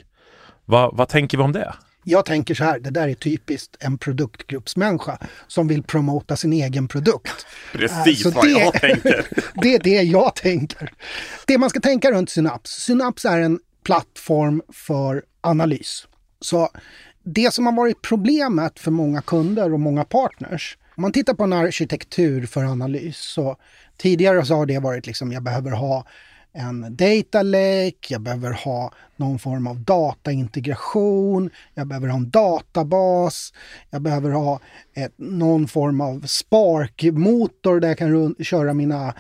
Va, 0.65 0.89
vad 0.93 1.08
tänker 1.10 1.38
vi 1.38 1.43
om 1.43 1.52
det? 1.52 1.74
Jag 2.08 2.26
tänker 2.26 2.56
så 2.56 2.63
här, 2.63 2.80
det 2.80 2.89
där 2.89 3.08
är 3.08 3.13
typiskt 3.13 3.78
en 3.80 3.98
produktgruppsmänniska 3.98 5.18
som 5.48 5.68
vill 5.68 5.84
promota 5.84 6.36
sin 6.36 6.54
egen 6.54 6.88
produkt. 6.88 7.46
Precis 7.72 8.26
alltså 8.26 8.30
vad 8.30 8.46
det, 8.46 8.52
jag 8.52 8.74
tänker. 8.74 9.26
det 9.62 9.76
är 9.76 9.80
det 9.80 10.02
jag 10.02 10.36
tänker. 10.36 10.94
Det 11.48 11.58
man 11.58 11.70
ska 11.70 11.80
tänka 11.80 12.12
runt 12.12 12.30
Synaps. 12.30 12.72
Synaps 12.72 13.26
är 13.26 13.39
en 13.39 13.60
plattform 13.84 14.62
för 14.74 15.24
analys. 15.41 16.08
Så 16.39 16.70
det 17.24 17.54
som 17.54 17.65
har 17.65 17.74
varit 17.74 18.02
problemet 18.02 18.80
för 18.80 18.91
många 18.91 19.22
kunder 19.22 19.74
och 19.74 19.80
många 19.80 20.04
partners 20.04 20.78
om 20.98 21.02
man 21.02 21.12
tittar 21.12 21.34
på 21.34 21.44
en 21.44 21.54
arkitektur 21.54 22.46
för 22.46 22.63
analys 22.63 23.18
så 23.18 23.58
tidigare 23.98 24.46
så 24.46 24.56
har 24.56 24.65
det 24.65 24.80
varit 24.80 25.08
liksom 25.08 25.32
jag 25.32 25.44
behöver 25.44 25.72
ha 25.72 26.06
en 26.56 26.96
data 26.96 27.44
lake, 27.44 28.08
jag 28.10 28.22
behöver 28.22 28.52
ha 28.52 28.94
någon 29.15 29.39
form 29.39 29.68
av 29.68 29.80
dataintegration, 29.80 31.50
jag 31.74 31.88
behöver 31.88 32.08
ha 32.08 32.18
en 32.18 32.30
databas, 32.30 33.54
jag 33.89 34.02
behöver 34.02 34.32
ha 34.32 34.60
ett, 34.94 35.13
någon 35.18 35.68
form 35.68 36.02
av 36.02 36.22
Spark-motor 36.28 37.80
där 37.80 37.88
jag 37.88 37.98
kan 37.98 38.36
köra 38.39 38.74
mina 38.74 39.13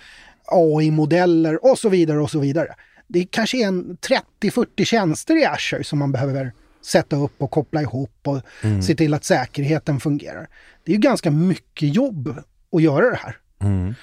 AI-modeller 0.45 1.65
och 1.65 1.79
så 1.79 1.89
vidare 1.89 2.19
och 2.19 2.31
så 2.31 2.39
vidare. 2.39 2.75
Det 3.07 3.25
kanske 3.25 3.57
är 3.57 3.67
en 3.67 3.97
30-40 4.41 4.85
tjänster 4.85 5.41
i 5.41 5.45
Azure 5.45 5.83
som 5.83 5.99
man 5.99 6.11
behöver 6.11 6.51
sätta 6.81 7.15
upp 7.15 7.41
och 7.41 7.51
koppla 7.51 7.81
ihop 7.81 8.19
och 8.23 8.41
mm. 8.61 8.81
se 8.81 8.95
till 8.95 9.13
att 9.13 9.23
säkerheten 9.23 9.99
fungerar. 9.99 10.47
Det 10.83 10.91
är 10.91 10.95
ju 10.95 11.01
ganska 11.01 11.31
mycket 11.31 11.95
jobb 11.95 12.39
att 12.71 12.81
göra 12.81 13.09
det 13.09 13.19
här. 13.23 13.37
Mm. 13.59 13.95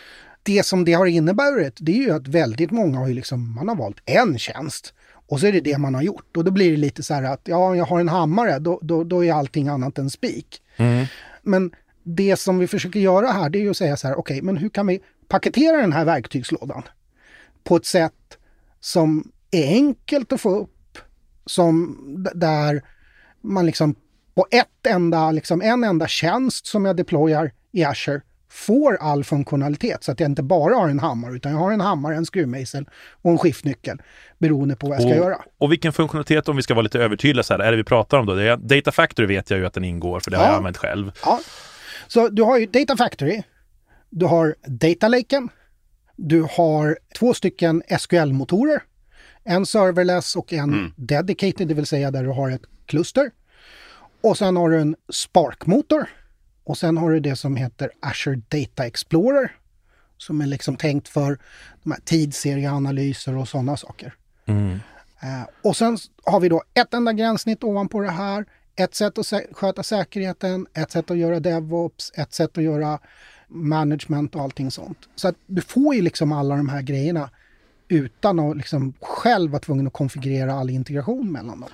Det 0.42 0.66
som 0.66 0.84
det 0.84 0.92
har 0.92 1.06
inneburit, 1.06 1.76
det 1.80 1.92
är 1.92 2.02
ju 2.02 2.10
att 2.10 2.28
väldigt 2.28 2.70
många 2.70 2.98
har 2.98 3.08
ju 3.08 3.14
liksom, 3.14 3.54
man 3.54 3.68
har 3.68 3.76
valt 3.76 3.96
en 4.04 4.38
tjänst 4.38 4.94
och 5.32 5.40
så 5.40 5.46
är 5.46 5.52
det 5.52 5.60
det 5.60 5.78
man 5.78 5.94
har 5.94 6.02
gjort. 6.02 6.36
Och 6.36 6.44
då 6.44 6.50
blir 6.50 6.70
det 6.70 6.76
lite 6.76 7.02
så 7.02 7.14
här 7.14 7.22
att, 7.22 7.40
ja, 7.44 7.76
jag 7.76 7.84
har 7.84 8.00
en 8.00 8.08
hammare, 8.08 8.58
då, 8.58 8.78
då, 8.82 9.04
då 9.04 9.24
är 9.24 9.32
allting 9.32 9.68
annat 9.68 9.98
än 9.98 10.10
spik. 10.10 10.62
Mm. 10.76 11.06
Men 11.42 11.70
det 12.02 12.36
som 12.36 12.58
vi 12.58 12.66
försöker 12.66 13.00
göra 13.00 13.26
här, 13.26 13.50
det 13.50 13.58
är 13.58 13.62
ju 13.62 13.70
att 13.70 13.76
säga 13.76 13.96
så 13.96 14.08
här, 14.08 14.14
okej, 14.14 14.34
okay, 14.34 14.42
men 14.42 14.56
hur 14.56 14.68
kan 14.68 14.86
vi 14.86 15.00
paketera 15.28 15.76
den 15.76 15.92
här 15.92 16.04
verktygslådan 16.04 16.82
på 17.64 17.76
ett 17.76 17.86
sätt 17.86 18.38
som 18.80 19.30
är 19.50 19.66
enkelt 19.66 20.32
att 20.32 20.40
få 20.40 20.56
upp 20.56 20.98
som 21.46 21.96
där 22.34 22.82
man 23.40 23.66
liksom 23.66 23.94
på 24.34 24.46
ett 24.50 24.86
enda, 24.86 25.30
liksom 25.30 25.62
en 25.62 25.84
enda 25.84 26.08
tjänst 26.08 26.66
som 26.66 26.84
jag 26.84 26.96
deployar 26.96 27.52
i 27.72 27.84
Azure 27.84 28.20
får 28.52 28.96
all 28.96 29.24
funktionalitet 29.24 30.04
så 30.04 30.12
att 30.12 30.20
jag 30.20 30.30
inte 30.30 30.42
bara 30.42 30.74
har 30.74 30.88
en 30.88 30.98
hammare 30.98 31.34
utan 31.34 31.52
jag 31.52 31.58
har 31.58 31.72
en 31.72 31.80
hammare, 31.80 32.16
en 32.16 32.26
skruvmejsel 32.26 32.88
och 33.22 33.30
en 33.30 33.38
skiftnyckel 33.38 34.02
beroende 34.38 34.76
på 34.76 34.86
vad 34.86 34.96
jag 34.96 35.02
ska 35.02 35.10
och, 35.10 35.16
göra. 35.16 35.42
Och 35.58 35.72
vilken 35.72 35.92
funktionalitet, 35.92 36.48
om 36.48 36.56
vi 36.56 36.62
ska 36.62 36.74
vara 36.74 36.82
lite 36.82 36.98
övertydliga 36.98 37.42
så 37.42 37.54
här, 37.54 37.60
är 37.60 37.70
det 37.70 37.76
vi 37.76 37.84
pratar 37.84 38.18
om 38.18 38.26
då? 38.26 38.34
Det 38.34 38.48
är, 38.48 38.56
Data 38.56 38.92
Factory 38.92 39.26
vet 39.26 39.50
jag 39.50 39.58
ju 39.58 39.66
att 39.66 39.74
den 39.74 39.84
ingår 39.84 40.20
för 40.20 40.30
det 40.30 40.36
ja. 40.36 40.40
har 40.40 40.48
jag 40.48 40.56
använt 40.56 40.76
själv. 40.76 41.12
Ja. 41.24 41.40
Så 42.06 42.28
du 42.28 42.42
har 42.42 42.58
ju 42.58 42.66
Data 42.66 42.96
Factory, 42.96 43.42
du 44.10 44.26
har 44.26 44.54
Data 44.66 45.08
Laken, 45.08 45.48
du 46.16 46.42
har 46.42 46.98
två 47.18 47.34
stycken 47.34 47.82
SQL-motorer 47.98 48.80
en 49.44 49.66
serverless 49.66 50.36
och 50.36 50.52
en 50.52 50.72
mm. 50.72 50.92
dedicated, 50.96 51.68
det 51.68 51.74
vill 51.74 51.86
säga 51.86 52.10
där 52.10 52.24
du 52.24 52.30
har 52.30 52.50
ett 52.50 52.62
kluster. 52.86 53.30
Och 54.20 54.38
sen 54.38 54.56
har 54.56 54.70
du 54.70 54.80
en 54.80 54.96
Spark-motor. 55.08 56.06
Och 56.64 56.78
sen 56.78 56.96
har 56.96 57.10
du 57.10 57.20
det 57.20 57.36
som 57.36 57.56
heter 57.56 57.90
Azure 58.00 58.42
Data 58.48 58.86
Explorer. 58.86 59.56
Som 60.16 60.40
är 60.40 60.46
liksom 60.46 60.76
tänkt 60.76 61.08
för 61.08 61.38
de 61.82 61.92
här 61.92 62.00
tidsserieanalyser 62.04 63.36
och 63.36 63.48
sådana 63.48 63.76
saker. 63.76 64.14
Mm. 64.46 64.70
Uh, 65.22 65.44
och 65.62 65.76
sen 65.76 65.98
har 66.24 66.40
vi 66.40 66.48
då 66.48 66.62
ett 66.74 66.94
enda 66.94 67.12
gränssnitt 67.12 67.64
ovanpå 67.64 68.00
det 68.00 68.10
här. 68.10 68.44
Ett 68.76 68.94
sätt 68.94 69.18
att 69.18 69.26
sä 69.26 69.46
sköta 69.52 69.82
säkerheten, 69.82 70.66
ett 70.74 70.90
sätt 70.90 71.10
att 71.10 71.16
göra 71.16 71.40
DevOps, 71.40 72.12
ett 72.14 72.34
sätt 72.34 72.58
att 72.58 72.64
göra 72.64 72.98
management 73.48 74.34
och 74.34 74.42
allting 74.42 74.70
sånt. 74.70 74.98
Så 75.16 75.28
att 75.28 75.36
du 75.46 75.62
får 75.62 75.94
ju 75.94 76.02
liksom 76.02 76.32
alla 76.32 76.56
de 76.56 76.68
här 76.68 76.82
grejerna 76.82 77.30
utan 77.88 78.38
att 78.38 78.56
liksom 78.56 78.94
själv 79.00 79.50
vara 79.50 79.60
tvungen 79.60 79.86
att 79.86 79.92
konfigurera 79.92 80.54
all 80.54 80.70
integration 80.70 81.32
mellan 81.32 81.60
dem. 81.60 81.70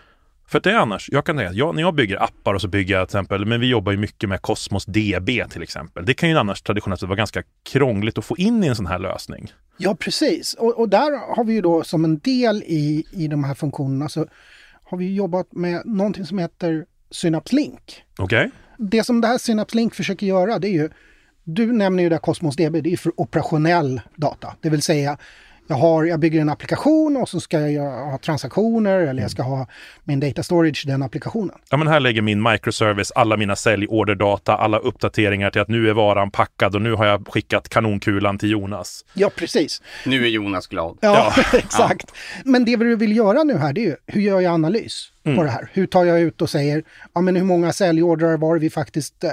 För 0.49 0.61
det 0.61 0.71
är 0.71 0.75
annars, 0.75 1.09
jag 1.13 1.25
kan 1.25 1.37
tänka, 1.37 1.53
jag, 1.53 1.75
när 1.75 1.83
jag 1.83 1.95
bygger 1.95 2.23
appar 2.23 2.55
och 2.55 2.61
så 2.61 2.69
bygger 2.69 2.95
jag 2.95 3.09
till 3.09 3.19
exempel, 3.19 3.47
men 3.47 3.61
vi 3.61 3.67
jobbar 3.67 3.93
ju 3.93 3.99
mycket 3.99 4.29
med 4.29 4.43
Cosmos 4.43 4.87
DB 4.87 5.51
till 5.51 5.63
exempel. 5.63 6.07
Det 6.07 6.15
kan 6.15 6.29
ju 6.29 6.39
annars 6.39 6.63
traditionellt 6.63 7.03
vara 7.03 7.17
ganska 7.17 7.43
krångligt 7.63 8.19
att 8.19 8.25
få 8.25 8.37
in 8.37 8.65
i 8.65 8.67
en 8.67 8.77
sån 8.77 8.87
här 8.87 8.99
lösning. 8.99 9.53
Ja, 9.77 9.95
precis. 9.95 10.55
Och, 10.55 10.79
och 10.79 10.89
där 10.89 11.37
har 11.37 11.45
vi 11.45 11.53
ju 11.53 11.61
då 11.61 11.85
som 11.85 12.05
en 12.05 12.19
del 12.19 12.63
i, 12.63 13.05
i 13.13 13.29
de 13.29 13.45
här 13.45 13.55
funktionerna 13.55 14.09
så 14.09 14.27
har 14.85 14.99
vi 14.99 15.15
jobbat 15.15 15.53
med 15.53 15.83
någonting 15.85 16.27
som 16.27 16.39
heter 16.39 16.87
Synapse 17.11 17.57
Link. 17.57 18.05
Okay. 18.19 18.51
Det 18.79 19.05
som 19.05 19.21
det 19.21 19.29
här 19.29 19.39
Synapse 19.39 19.77
Link 19.77 19.95
försöker 19.95 20.27
göra 20.27 20.59
det 20.59 20.69
är 20.69 20.73
ju 20.73 20.91
Du 21.45 21.73
nämner 21.73 22.03
ju 22.03 22.09
det 22.09 22.19
Cosmos 22.19 22.57
DB, 22.57 22.81
det 22.81 22.93
är 22.93 22.97
för 22.97 23.21
operationell 23.21 24.01
data. 24.17 24.55
Det 24.61 24.71
vill 24.71 24.83
säga, 24.83 25.19
jag, 25.69 25.77
har, 25.77 26.05
jag 26.05 26.21
bygger 26.21 26.41
en 26.41 26.49
applikation 26.49 27.17
och 27.17 27.29
så 27.29 27.41
ska 27.41 27.61
jag 27.61 28.11
ha 28.11 28.19
transaktioner 28.19 28.99
eller 28.99 29.23
jag 29.23 29.31
ska 29.31 29.43
ha 29.43 29.67
min 30.05 30.21
data 30.21 30.43
storage 30.43 30.85
i 30.87 30.89
den 30.89 31.03
applikationen. 31.03 31.57
Ja, 31.71 31.77
men 31.77 31.89
här 31.89 32.01
lägger 32.01 32.23
min 32.23 32.43
microservice 32.43 33.13
alla 33.15 33.37
mina 33.37 33.57
säljorderdata, 33.57 34.57
alla 34.57 34.79
uppdateringar 34.79 35.51
till 35.51 35.61
att 35.61 35.69
nu 35.69 35.89
är 35.89 35.95
varan 35.95 36.31
packad 36.31 36.75
och 36.75 36.83
nu 36.83 36.93
har 36.93 37.07
jag 37.07 37.29
skickat 37.29 37.69
kanonkulan 37.69 38.39
till 38.39 38.51
Jonas. 38.51 39.05
Ja, 39.15 39.31
precis. 39.37 39.83
Nu 40.07 40.25
är 40.25 40.29
Jonas 40.29 40.67
glad. 40.67 40.99
Ja, 41.01 41.35
exakt. 41.53 42.13
Men 42.45 42.65
det 42.65 42.77
vi 42.77 42.95
vill 42.95 43.17
göra 43.17 43.43
nu 43.43 43.57
här, 43.57 43.73
det 43.73 43.81
är 43.81 43.87
ju 43.87 43.97
hur 44.07 44.21
gör 44.21 44.41
jag 44.41 44.55
analys 44.55 45.13
på 45.25 45.43
det 45.43 45.51
här? 45.51 45.71
Hur 45.73 45.87
tar 45.87 46.05
jag 46.05 46.21
ut 46.21 46.43
och 46.43 46.51
säger, 46.51 46.85
ja 47.15 47.21
men 47.21 47.37
hur 47.37 47.45
många 47.45 47.73
säljordrar 47.73 48.37
var 48.37 48.59
vi 48.59 48.71
faktiskt 48.71 49.25
eh, 49.25 49.31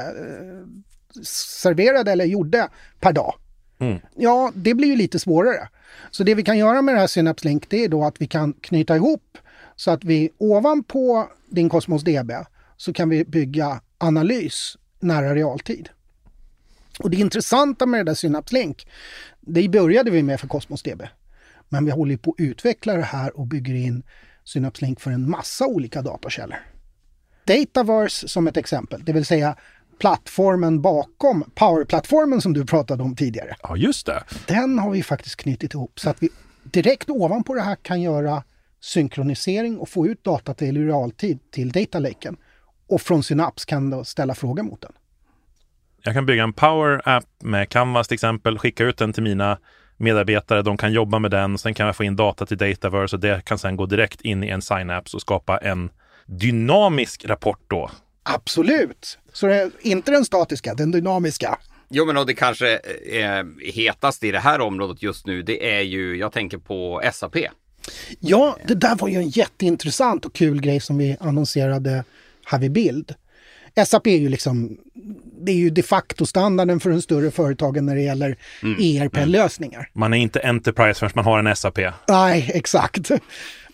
serverade 1.23 2.11
eller 2.11 2.25
gjorde 2.25 2.67
per 2.99 3.13
dag? 3.13 3.35
Ja, 4.15 4.51
det 4.55 4.73
blir 4.73 4.87
ju 4.87 4.95
lite 4.95 5.19
svårare. 5.19 5.67
Så 6.12 6.23
det 6.23 6.36
vi 6.36 6.43
kan 6.43 6.58
göra 6.58 6.81
med 6.81 6.95
det 6.95 6.99
här 6.99 7.08
Synapse 7.08 7.47
Link 7.47 7.69
det 7.69 7.84
är 7.84 7.89
då 7.89 8.03
att 8.05 8.21
vi 8.21 8.27
kan 8.27 8.53
knyta 8.53 8.95
ihop 8.95 9.38
så 9.75 9.91
att 9.91 10.03
vi 10.03 10.29
ovanpå 10.38 11.29
din 11.49 11.69
Cosmos 11.69 12.03
DB 12.03 12.31
så 12.77 12.93
kan 12.93 13.10
vi 13.10 13.25
bygga 13.25 13.81
analys 13.97 14.77
nära 14.99 15.36
realtid. 15.36 15.89
Och 16.99 17.10
det 17.10 17.17
intressanta 17.17 17.86
med 17.86 17.99
det 17.99 18.03
där 18.03 18.15
Synapse 18.15 18.55
Link, 18.55 18.88
det 19.41 19.69
började 19.69 20.12
vi 20.12 20.23
med 20.23 20.39
för 20.39 20.47
Cosmos 20.47 20.84
DB. 20.84 21.01
Men 21.69 21.86
vi 21.86 21.91
håller 21.91 22.17
på 22.17 22.31
att 22.31 22.39
utveckla 22.39 22.93
det 22.93 23.01
här 23.01 23.38
och 23.38 23.47
bygger 23.47 23.73
in 23.73 24.03
Synapse 24.43 24.86
Link 24.86 24.99
för 24.99 25.12
en 25.12 25.29
massa 25.29 25.67
olika 25.67 26.01
datakällor. 26.01 26.58
Dataverse 27.45 28.27
som 28.27 28.47
ett 28.47 28.58
exempel, 28.58 29.03
det 29.05 29.13
vill 29.13 29.25
säga 29.25 29.55
plattformen 29.99 30.81
bakom 30.81 31.43
Power-plattformen 31.55 32.41
som 32.41 32.53
du 32.53 32.65
pratade 32.65 33.03
om 33.03 33.15
tidigare. 33.15 33.55
Ja, 33.62 33.77
just 33.77 34.05
det. 34.05 34.23
Den 34.47 34.79
har 34.79 34.91
vi 34.91 35.03
faktiskt 35.03 35.36
knutit 35.36 35.73
ihop 35.73 35.99
så 35.99 36.10
att 36.10 36.23
vi 36.23 36.29
direkt 36.63 37.10
ovanpå 37.10 37.53
det 37.53 37.62
här 37.62 37.75
kan 37.75 38.01
göra 38.01 38.43
synkronisering 38.79 39.77
och 39.77 39.89
få 39.89 40.08
ut 40.08 40.23
data 40.23 40.53
till 40.53 40.88
realtid 40.88 41.39
till 41.51 41.71
datalaken. 41.71 42.38
Och 42.89 43.01
från 43.01 43.23
Synapse 43.23 43.65
kan 43.65 43.89
då 43.89 44.03
ställa 44.03 44.36
frågor 44.36 44.63
mot 44.63 44.81
den. 44.81 44.91
Jag 46.03 46.13
kan 46.13 46.25
bygga 46.25 46.43
en 46.43 46.53
Power-app 46.53 47.25
med 47.43 47.69
Canvas 47.69 48.08
till 48.08 48.15
exempel, 48.15 48.58
skicka 48.58 48.84
ut 48.84 48.97
den 48.97 49.13
till 49.13 49.23
mina 49.23 49.58
medarbetare, 49.97 50.62
de 50.62 50.77
kan 50.77 50.93
jobba 50.93 51.19
med 51.19 51.31
den, 51.31 51.58
sen 51.58 51.73
kan 51.73 51.86
jag 51.86 51.95
få 51.95 52.03
in 52.03 52.15
data 52.15 52.45
till 52.45 52.58
Dataverse 52.58 53.15
och 53.15 53.19
det 53.19 53.45
kan 53.45 53.58
sen 53.58 53.75
gå 53.75 53.86
direkt 53.86 54.21
in 54.21 54.43
i 54.43 54.47
en 54.47 54.62
Synapse 54.62 55.17
och 55.17 55.21
skapa 55.21 55.58
en 55.58 55.89
dynamisk 56.25 57.25
rapport 57.25 57.60
då. 57.67 57.89
Absolut! 58.29 59.17
Så 59.33 59.47
det 59.47 59.55
är 59.55 59.71
inte 59.81 60.11
den 60.11 60.25
statiska, 60.25 60.73
den 60.73 60.91
dynamiska. 60.91 61.59
Jo, 61.89 62.05
men 62.05 62.17
och 62.17 62.25
det 62.25 62.33
kanske 62.33 62.79
är 63.11 63.71
hetast 63.71 64.23
i 64.23 64.31
det 64.31 64.39
här 64.39 64.61
området 64.61 65.03
just 65.03 65.25
nu, 65.25 65.41
det 65.41 65.75
är 65.75 65.81
ju, 65.81 66.17
jag 66.17 66.31
tänker 66.31 66.57
på 66.57 67.01
SAP. 67.13 67.35
Ja, 68.19 68.57
det 68.67 68.75
där 68.75 68.95
var 68.95 69.07
ju 69.07 69.15
en 69.15 69.29
jätteintressant 69.29 70.25
och 70.25 70.33
kul 70.33 70.61
grej 70.61 70.79
som 70.79 70.97
vi 70.97 71.17
annonserade 71.19 72.03
här 72.45 72.59
vid 72.59 72.71
Bild. 72.71 73.15
SAP 73.85 74.07
är 74.07 74.17
ju 74.17 74.29
liksom, 74.29 74.77
det 75.41 75.51
är 75.51 75.55
ju 75.55 75.69
de 75.69 75.83
facto 75.83 76.25
standarden 76.25 76.79
för 76.79 76.89
de 76.89 77.01
större 77.01 77.31
företagen 77.31 77.85
när 77.85 77.95
det 77.95 78.01
gäller 78.01 78.38
ERP-lösningar. 78.61 79.89
Man 79.93 80.13
är 80.13 80.17
inte 80.17 80.39
Enterprise 80.39 80.99
förrän 80.99 81.11
man 81.15 81.25
har 81.25 81.39
en 81.39 81.55
SAP. 81.55 81.79
Nej, 82.07 82.51
exakt. 82.53 83.11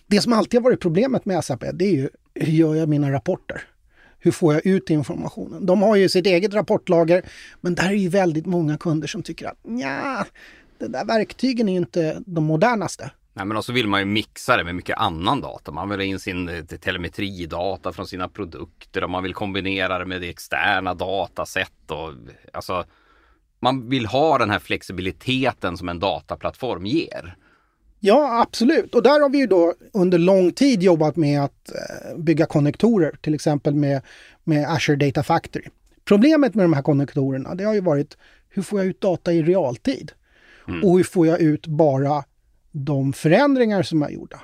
Det 0.07 0.21
som 0.21 0.33
alltid 0.33 0.59
har 0.59 0.63
varit 0.63 0.79
problemet 0.79 1.25
med 1.25 1.45
SAP, 1.45 1.63
det 1.73 1.85
är 1.85 1.91
ju 1.91 2.09
hur 2.33 2.53
gör 2.53 2.75
jag 2.75 2.89
mina 2.89 3.11
rapporter? 3.11 3.61
Hur 4.23 4.31
får 4.31 4.53
jag 4.53 4.65
ut 4.65 4.89
informationen? 4.89 5.65
De 5.65 5.81
har 5.81 5.95
ju 5.95 6.09
sitt 6.09 6.25
eget 6.25 6.53
rapportlager, 6.53 7.25
men 7.61 7.75
där 7.75 7.89
är 7.89 7.93
ju 7.95 8.09
väldigt 8.09 8.45
många 8.45 8.77
kunder 8.77 9.07
som 9.07 9.23
tycker 9.23 9.47
att 9.47 9.57
ja, 9.63 10.25
de 10.77 10.87
där 10.87 11.05
verktygen 11.05 11.69
är 11.69 11.73
ju 11.73 11.77
inte 11.77 12.21
de 12.25 12.43
modernaste. 12.43 13.11
Nej, 13.33 13.45
men 13.45 13.57
också 13.57 13.71
vill 13.71 13.87
man 13.87 13.99
ju 13.99 14.05
mixa 14.05 14.57
det 14.57 14.63
med 14.63 14.75
mycket 14.75 14.97
annan 14.97 15.41
data. 15.41 15.71
Man 15.71 15.89
vill 15.89 15.99
ha 15.99 16.05
in 16.05 16.19
sin 16.19 16.49
eh, 16.49 16.63
telemetridata 16.63 17.93
från 17.93 18.07
sina 18.07 18.27
produkter 18.27 19.03
och 19.03 19.09
man 19.09 19.23
vill 19.23 19.33
kombinera 19.33 19.99
det 19.99 20.05
med 20.05 20.21
det 20.21 20.29
externa 20.29 20.93
datasätt 20.93 21.91
och 21.91 22.13
alltså 22.53 22.85
man 23.59 23.89
vill 23.89 24.05
ha 24.05 24.37
den 24.37 24.49
här 24.49 24.59
flexibiliteten 24.59 25.77
som 25.77 25.89
en 25.89 25.99
dataplattform 25.99 26.85
ger. 26.85 27.35
Ja, 28.03 28.41
absolut. 28.41 28.95
Och 28.95 29.03
där 29.03 29.19
har 29.21 29.29
vi 29.29 29.37
ju 29.37 29.47
då 29.47 29.73
under 29.93 30.17
lång 30.17 30.51
tid 30.51 30.83
jobbat 30.83 31.15
med 31.15 31.43
att 31.43 31.71
eh, 31.71 32.17
bygga 32.17 32.45
konnektorer, 32.45 33.15
till 33.21 33.33
exempel 33.33 33.75
med, 33.75 34.01
med 34.43 34.69
Azure 34.69 34.95
Data 34.95 35.23
Factory. 35.23 35.65
Problemet 36.05 36.55
med 36.55 36.65
de 36.65 36.73
här 36.73 36.81
konnektorerna, 36.81 37.55
det 37.55 37.63
har 37.63 37.73
ju 37.73 37.81
varit 37.81 38.17
hur 38.49 38.61
får 38.61 38.79
jag 38.79 38.87
ut 38.87 39.01
data 39.01 39.33
i 39.33 39.43
realtid? 39.43 40.11
Och 40.83 40.97
hur 40.97 41.03
får 41.03 41.27
jag 41.27 41.39
ut 41.39 41.67
bara 41.67 42.23
de 42.71 43.13
förändringar 43.13 43.83
som 43.83 44.03
är 44.03 44.09
gjorda? 44.09 44.41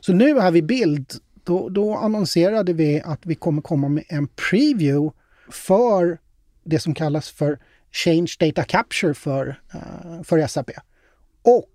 Så 0.00 0.12
nu 0.12 0.40
här 0.40 0.50
vid 0.50 0.66
Bild, 0.66 1.12
då, 1.44 1.68
då 1.68 1.94
annonserade 1.94 2.72
vi 2.72 3.00
att 3.04 3.26
vi 3.26 3.34
kommer 3.34 3.62
komma 3.62 3.88
med 3.88 4.04
en 4.08 4.28
preview 4.28 5.16
för 5.50 6.18
det 6.64 6.78
som 6.78 6.94
kallas 6.94 7.30
för 7.30 7.58
Change 7.92 8.36
Data 8.40 8.64
Capture 8.64 9.14
för, 9.14 9.60
eh, 9.74 10.22
för 10.22 10.46
SAP. 10.46 10.70
Och 11.42 11.68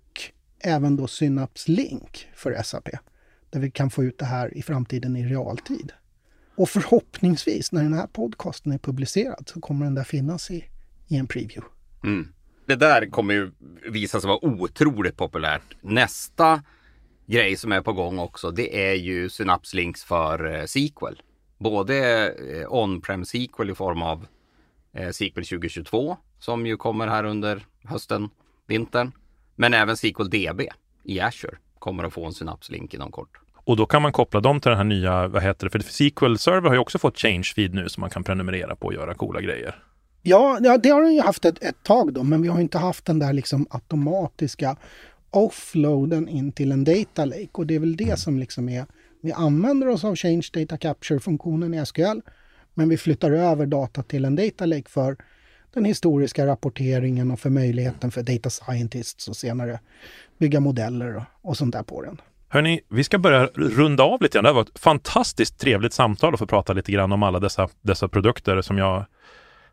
även 0.60 0.96
då 0.96 1.06
Synapse 1.06 1.70
Link 1.70 2.28
för 2.34 2.62
SAP. 2.62 2.88
Där 3.50 3.60
vi 3.60 3.70
kan 3.70 3.90
få 3.90 4.04
ut 4.04 4.18
det 4.18 4.24
här 4.24 4.56
i 4.56 4.62
framtiden 4.62 5.16
i 5.16 5.26
realtid. 5.26 5.92
Och 6.54 6.68
förhoppningsvis 6.68 7.72
när 7.72 7.82
den 7.82 7.92
här 7.92 8.06
podcasten 8.06 8.72
är 8.72 8.78
publicerad 8.78 9.48
så 9.48 9.60
kommer 9.60 9.84
den 9.84 9.94
där 9.94 10.04
finnas 10.04 10.50
i, 10.50 10.64
i 11.08 11.16
en 11.16 11.26
preview. 11.26 11.62
Mm. 12.04 12.32
Det 12.66 12.76
där 12.76 13.10
kommer 13.10 13.34
ju 13.34 13.50
visa 13.90 14.20
sig 14.20 14.28
vara 14.28 14.44
otroligt 14.44 15.16
populärt. 15.16 15.76
Nästa 15.80 16.62
grej 17.26 17.56
som 17.56 17.72
är 17.72 17.80
på 17.80 17.92
gång 17.92 18.18
också, 18.18 18.50
det 18.50 18.90
är 18.90 18.94
ju 18.94 19.28
Synapse 19.28 19.76
Links 19.76 20.04
för 20.04 20.54
eh, 20.54 20.64
SQL. 20.64 21.22
Både 21.58 22.28
eh, 22.28 22.72
on-prem 22.72 23.24
SQL 23.24 23.70
i 23.70 23.74
form 23.74 24.02
av 24.02 24.26
eh, 24.92 25.10
SQL 25.10 25.42
2022 25.42 26.16
som 26.38 26.66
ju 26.66 26.76
kommer 26.76 27.06
här 27.06 27.24
under 27.24 27.66
hösten, 27.84 28.28
vintern. 28.66 29.12
Men 29.60 29.74
även 29.74 29.96
SQL 29.96 30.30
DB 30.30 30.68
i 31.04 31.20
Azure 31.20 31.56
kommer 31.78 32.04
att 32.04 32.12
få 32.12 32.26
en 32.26 32.32
Synapse 32.32 32.72
Link 32.72 32.94
inom 32.94 33.12
kort. 33.12 33.38
Och 33.54 33.76
då 33.76 33.86
kan 33.86 34.02
man 34.02 34.12
koppla 34.12 34.40
dem 34.40 34.60
till 34.60 34.68
den 34.68 34.76
här 34.76 34.84
nya, 34.84 35.28
vad 35.28 35.42
heter 35.42 35.66
det, 35.66 35.70
för 35.70 35.92
SQL 35.92 36.36
Server 36.36 36.68
har 36.68 36.74
ju 36.74 36.80
också 36.80 36.98
fått 36.98 37.18
change 37.18 37.52
feed 37.56 37.74
nu 37.74 37.88
som 37.88 38.00
man 38.00 38.10
kan 38.10 38.24
prenumerera 38.24 38.76
på 38.76 38.86
och 38.86 38.94
göra 38.94 39.14
coola 39.14 39.40
grejer. 39.40 39.74
Ja, 40.22 40.58
ja 40.62 40.78
det 40.78 40.88
har 40.88 41.02
den 41.02 41.14
ju 41.14 41.20
haft 41.20 41.44
ett, 41.44 41.62
ett 41.62 41.82
tag 41.82 42.12
då, 42.12 42.22
men 42.22 42.42
vi 42.42 42.48
har 42.48 42.60
inte 42.60 42.78
haft 42.78 43.04
den 43.04 43.18
där 43.18 43.32
liksom 43.32 43.66
automatiska 43.70 44.76
offloaden 45.30 46.28
in 46.28 46.52
till 46.52 46.72
en 46.72 46.84
data 46.84 47.24
lake. 47.24 47.48
Och 47.52 47.66
det 47.66 47.74
är 47.74 47.78
väl 47.78 47.96
det 47.96 48.18
som 48.18 48.38
liksom 48.38 48.68
är, 48.68 48.86
vi 49.22 49.32
använder 49.32 49.88
oss 49.88 50.04
av 50.04 50.16
Change 50.16 50.46
Data 50.52 50.76
Capture-funktionen 50.76 51.74
i 51.74 51.86
SQL, 51.86 52.20
men 52.74 52.88
vi 52.88 52.96
flyttar 52.96 53.30
över 53.30 53.66
data 53.66 54.02
till 54.02 54.24
en 54.24 54.36
data 54.36 54.66
lake 54.66 54.88
för 54.88 55.16
den 55.74 55.84
historiska 55.84 56.46
rapporteringen 56.46 57.30
och 57.30 57.40
för 57.40 57.50
möjligheten 57.50 58.10
för 58.10 58.22
data 58.22 58.50
scientists 58.50 59.28
och 59.28 59.36
senare 59.36 59.80
bygga 60.38 60.60
modeller 60.60 61.16
och, 61.16 61.22
och 61.42 61.56
sånt 61.56 61.72
där 61.72 61.82
på 61.82 62.02
den. 62.02 62.20
Hörni, 62.48 62.80
vi 62.88 63.04
ska 63.04 63.18
börja 63.18 63.46
runda 63.54 64.02
av 64.04 64.22
lite 64.22 64.34
grann. 64.34 64.44
Det 64.44 64.48
här 64.48 64.54
var 64.54 64.62
ett 64.62 64.78
fantastiskt 64.78 65.58
trevligt 65.58 65.92
samtal 65.92 66.34
att 66.34 66.38
få 66.38 66.46
prata 66.46 66.72
lite 66.72 66.92
grann 66.92 67.12
om 67.12 67.22
alla 67.22 67.40
dessa, 67.40 67.68
dessa 67.82 68.08
produkter 68.08 68.62
som 68.62 68.78
jag 68.78 69.04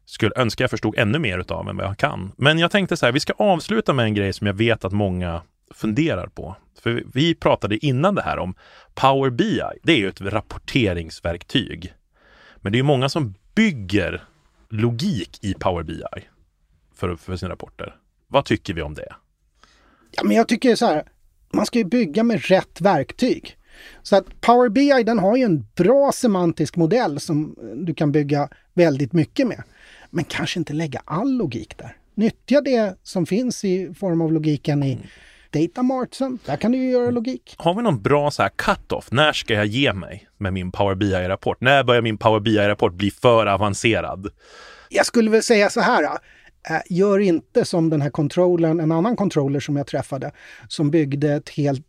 skulle 0.05 0.31
önska 0.36 0.63
jag 0.63 0.71
förstod 0.71 0.97
ännu 0.97 1.19
mer 1.19 1.39
utav 1.39 1.69
än 1.69 1.77
vad 1.77 1.86
jag 1.86 1.97
kan. 1.97 2.31
Men 2.38 2.60
jag 2.60 2.71
tänkte 2.71 2.97
så 2.97 3.05
här, 3.05 3.13
vi 3.13 3.19
ska 3.19 3.34
avsluta 3.34 3.93
med 3.93 4.05
en 4.05 4.13
grej 4.13 4.34
som 4.34 4.47
jag 4.47 4.53
vet 4.53 4.86
att 4.86 4.93
många 4.93 5.41
funderar 5.73 6.27
på. 6.27 6.55
För 6.81 7.03
vi 7.13 7.36
pratade 7.36 7.86
innan 7.86 8.15
det 8.15 8.21
här 8.21 8.39
om 8.39 8.55
Power 8.93 9.29
BI. 9.29 9.62
Det 9.84 9.93
är 9.93 9.97
ju 9.97 10.10
ett 10.10 10.21
rapporteringsverktyg. 10.21 11.93
Men 12.58 12.71
det 12.71 12.79
är 12.79 12.84
många 12.84 13.10
som 13.10 13.34
bygger 13.55 14.23
logik 14.69 15.39
i 15.41 15.54
Power 15.54 15.84
BI 15.84 16.04
för, 16.95 17.15
för 17.15 17.36
sina 17.36 17.51
rapporter. 17.51 17.95
Vad 18.28 18.45
tycker 18.45 18.73
vi 18.73 18.82
om 18.82 18.93
det? 18.93 19.15
Ja, 20.12 20.23
men 20.23 20.38
jag 20.38 20.47
tycker 20.47 20.75
så 20.75 20.86
här, 20.86 21.04
man 21.54 21.65
ska 21.65 21.80
ju 21.80 21.86
bygga 21.86 22.23
med 22.23 22.45
rätt 22.45 22.82
verktyg. 22.82 23.58
Så 24.04 24.15
att 24.15 24.41
Power 24.41 24.69
BI 24.69 25.04
den 25.04 25.19
har 25.19 25.38
ju 25.38 25.43
en 25.43 25.65
bra 25.75 26.12
semantisk 26.12 26.75
modell 26.75 27.19
som 27.19 27.56
du 27.75 27.93
kan 27.93 28.12
bygga 28.12 28.49
väldigt 28.73 29.13
mycket 29.13 29.47
med. 29.47 29.63
Men 30.10 30.23
kanske 30.23 30.60
inte 30.60 30.73
lägga 30.73 31.01
all 31.06 31.38
logik 31.38 31.78
där. 31.78 31.97
Nyttja 32.13 32.62
det 32.62 32.97
som 33.04 33.25
finns 33.25 33.65
i 33.65 33.93
form 33.93 34.21
av 34.21 34.34
logiken 34.34 34.84
i 34.84 34.99
Datamartsen. 35.59 36.39
Där 36.45 36.55
kan 36.57 36.71
du 36.71 36.77
ju 36.77 36.91
göra 36.91 37.11
logik. 37.11 37.55
Har 37.57 37.73
vi 37.75 37.81
någon 37.81 38.01
bra 38.01 38.31
så 38.31 38.41
här 38.41 38.49
cut-off? 38.49 39.07
När 39.11 39.33
ska 39.33 39.53
jag 39.53 39.65
ge 39.65 39.93
mig 39.93 40.27
med 40.37 40.53
min 40.53 40.71
Power 40.71 40.95
BI-rapport? 40.95 41.57
När 41.61 41.83
börjar 41.83 42.01
min 42.01 42.17
Power 42.17 42.39
BI-rapport 42.39 42.93
bli 42.93 43.11
för 43.11 43.45
avancerad? 43.45 44.27
Jag 44.89 45.05
skulle 45.05 45.31
väl 45.31 45.43
säga 45.43 45.69
så 45.69 45.81
här. 45.81 46.03
äh, 46.03 46.81
Gör 46.89 47.19
inte 47.19 47.65
som 47.65 47.89
den 47.89 48.01
här 48.01 48.09
controllern, 48.09 48.79
en 48.79 48.91
annan 48.91 49.15
controller 49.15 49.59
som 49.59 49.75
jag 49.75 49.87
träffade, 49.87 50.31
som 50.67 50.91
byggde 50.91 51.33
ett 51.33 51.49
helt 51.49 51.85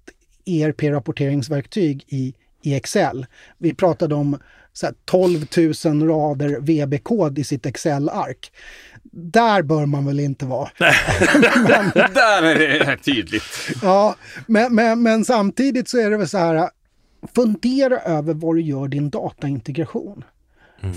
ERP-rapporteringsverktyg 0.47 2.05
i, 2.09 2.35
i 2.63 2.75
Excel. 2.75 3.27
Vi 3.59 3.75
pratade 3.75 4.15
om 4.15 4.39
så 4.77 4.87
här 4.87 4.95
12 5.05 5.47
000 5.85 6.09
rader 6.09 6.61
VB-kod 6.61 7.39
i 7.39 7.45
sitt 7.45 7.67
Excel-ark. 7.67 8.53
Där 9.13 9.63
bör 9.63 9.87
man 9.87 10.07
väl 10.07 10.21
inte 10.21 10.47
vara. 10.47 10.69
Där 12.15 12.43
är 12.43 12.55
det 12.59 12.97
tydligt. 12.97 13.43
Ja, 13.83 14.17
men, 14.47 14.75
men, 14.75 15.03
men 15.03 15.25
samtidigt 15.25 15.89
så 15.89 15.99
är 15.99 16.11
det 16.11 16.17
väl 16.17 16.29
så 16.29 16.39
här, 16.39 16.71
fundera 17.35 17.99
över 17.99 18.35
var 18.35 18.55
du 18.55 18.63
gör 18.63 18.89
din 18.89 19.11
dataintegration. 19.11 20.25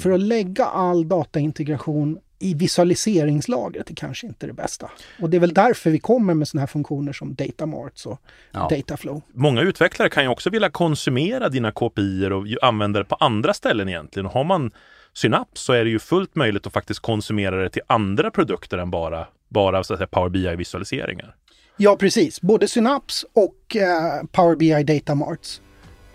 För 0.02 0.12
att 0.12 0.20
lägga 0.20 0.66
all 0.66 1.08
dataintegration 1.08 2.20
i 2.40 2.54
visualiseringslagret 2.54 3.90
är 3.90 3.96
kanske 3.96 4.28
inte 4.28 4.48
det 4.48 4.54
bästa. 4.54 4.92
Och 5.22 5.30
det 5.30 5.38
är 5.38 5.42
väl 5.42 5.54
därför 5.54 5.90
vi 5.90 6.00
kommer 6.00 6.34
med 6.34 6.48
sådana 6.48 6.62
här 6.62 6.68
funktioner 6.68 7.14
som 7.14 7.36
Data 7.36 7.66
Marts 7.66 8.06
och 8.06 8.22
Ja. 8.52 8.68
Dataflow. 8.72 9.22
Många 9.34 9.62
utvecklare 9.62 10.10
kan 10.10 10.24
ju 10.24 10.30
också 10.30 10.50
vilja 10.50 10.70
konsumera 10.70 11.50
dina 11.50 11.72
KPI 11.72 12.30
och 12.32 12.68
använda 12.68 13.00
det 13.00 13.06
på 13.06 13.16
andra 13.16 13.54
ställen 13.54 13.90
egentligen. 13.90 14.26
Och 14.26 14.32
Har 14.32 14.44
man 14.44 14.72
Synapse 15.14 15.64
så 15.64 15.74
är 15.74 15.84
det 15.84 15.90
ju 15.90 16.00
fullt 16.00 16.36
möjligt 16.36 16.68
att 16.68 16.74
faktiskt 16.74 17.00
konsumera 17.00 17.56
det 17.64 17.70
till 17.70 17.82
andra 17.88 18.32
produkter 18.32 18.78
än 18.78 18.92
bara, 18.92 19.28
bara 19.50 19.84
så 19.84 19.94
att 19.94 20.00
säga, 20.00 20.08
Power 20.08 20.30
BI-visualiseringar. 20.30 21.36
Ja, 21.78 21.96
precis. 21.96 22.42
Både 22.42 22.68
Synapse 22.68 23.28
och 23.34 23.76
eh, 23.76 24.26
Power 24.32 24.56
BI 24.56 24.84
Data 24.84 25.16
Marts. 25.16 25.62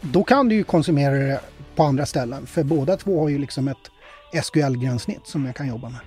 Då 0.00 0.24
kan 0.24 0.48
du 0.48 0.54
ju 0.54 0.64
konsumera 0.64 1.14
det 1.14 1.40
på 1.76 1.82
andra 1.82 2.06
ställen. 2.06 2.46
För 2.46 2.62
båda 2.62 2.96
två 2.96 3.20
har 3.20 3.28
ju 3.28 3.38
liksom 3.38 3.68
ett 3.68 3.90
SQL-gränssnitt 4.44 5.26
som 5.26 5.46
jag 5.46 5.56
kan 5.56 5.68
jobba 5.68 5.88
med. 5.88 6.00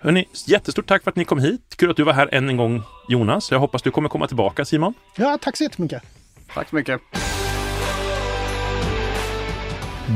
Hörrni, 0.00 0.28
jättestort 0.46 0.86
tack 0.86 1.04
för 1.04 1.10
att 1.10 1.16
ni 1.16 1.24
kom 1.24 1.38
hit. 1.38 1.74
Kul 1.76 1.90
att 1.90 1.96
du 1.96 2.02
var 2.02 2.12
här 2.12 2.34
än 2.34 2.48
en 2.48 2.56
gång 2.56 2.82
Jonas. 3.08 3.50
Jag 3.50 3.58
hoppas 3.58 3.82
du 3.82 3.90
kommer 3.90 4.08
komma 4.08 4.26
tillbaka 4.26 4.64
Simon. 4.64 4.94
Ja, 5.16 5.38
tack 5.40 5.56
så 5.56 5.62
jättemycket. 5.62 6.02
Tack 6.54 6.68
så 6.68 6.76
mycket. 6.76 7.00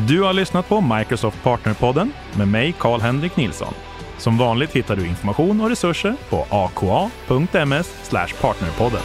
Du 0.09 0.23
har 0.23 0.33
lyssnat 0.33 0.69
på 0.69 0.81
Microsoft 0.81 1.43
Partnerpodden 1.43 2.13
med 2.37 2.49
mig 2.49 2.75
Karl-Henrik 2.79 3.37
Nilsson. 3.37 3.75
Som 4.19 4.39
vanligt 4.39 4.73
hittar 4.73 4.97
du 4.97 5.07
information 5.07 5.61
och 5.61 5.69
resurser 5.69 6.15
på 6.29 6.47
aka.ms 6.51 8.11
partnerpodden. 8.41 9.03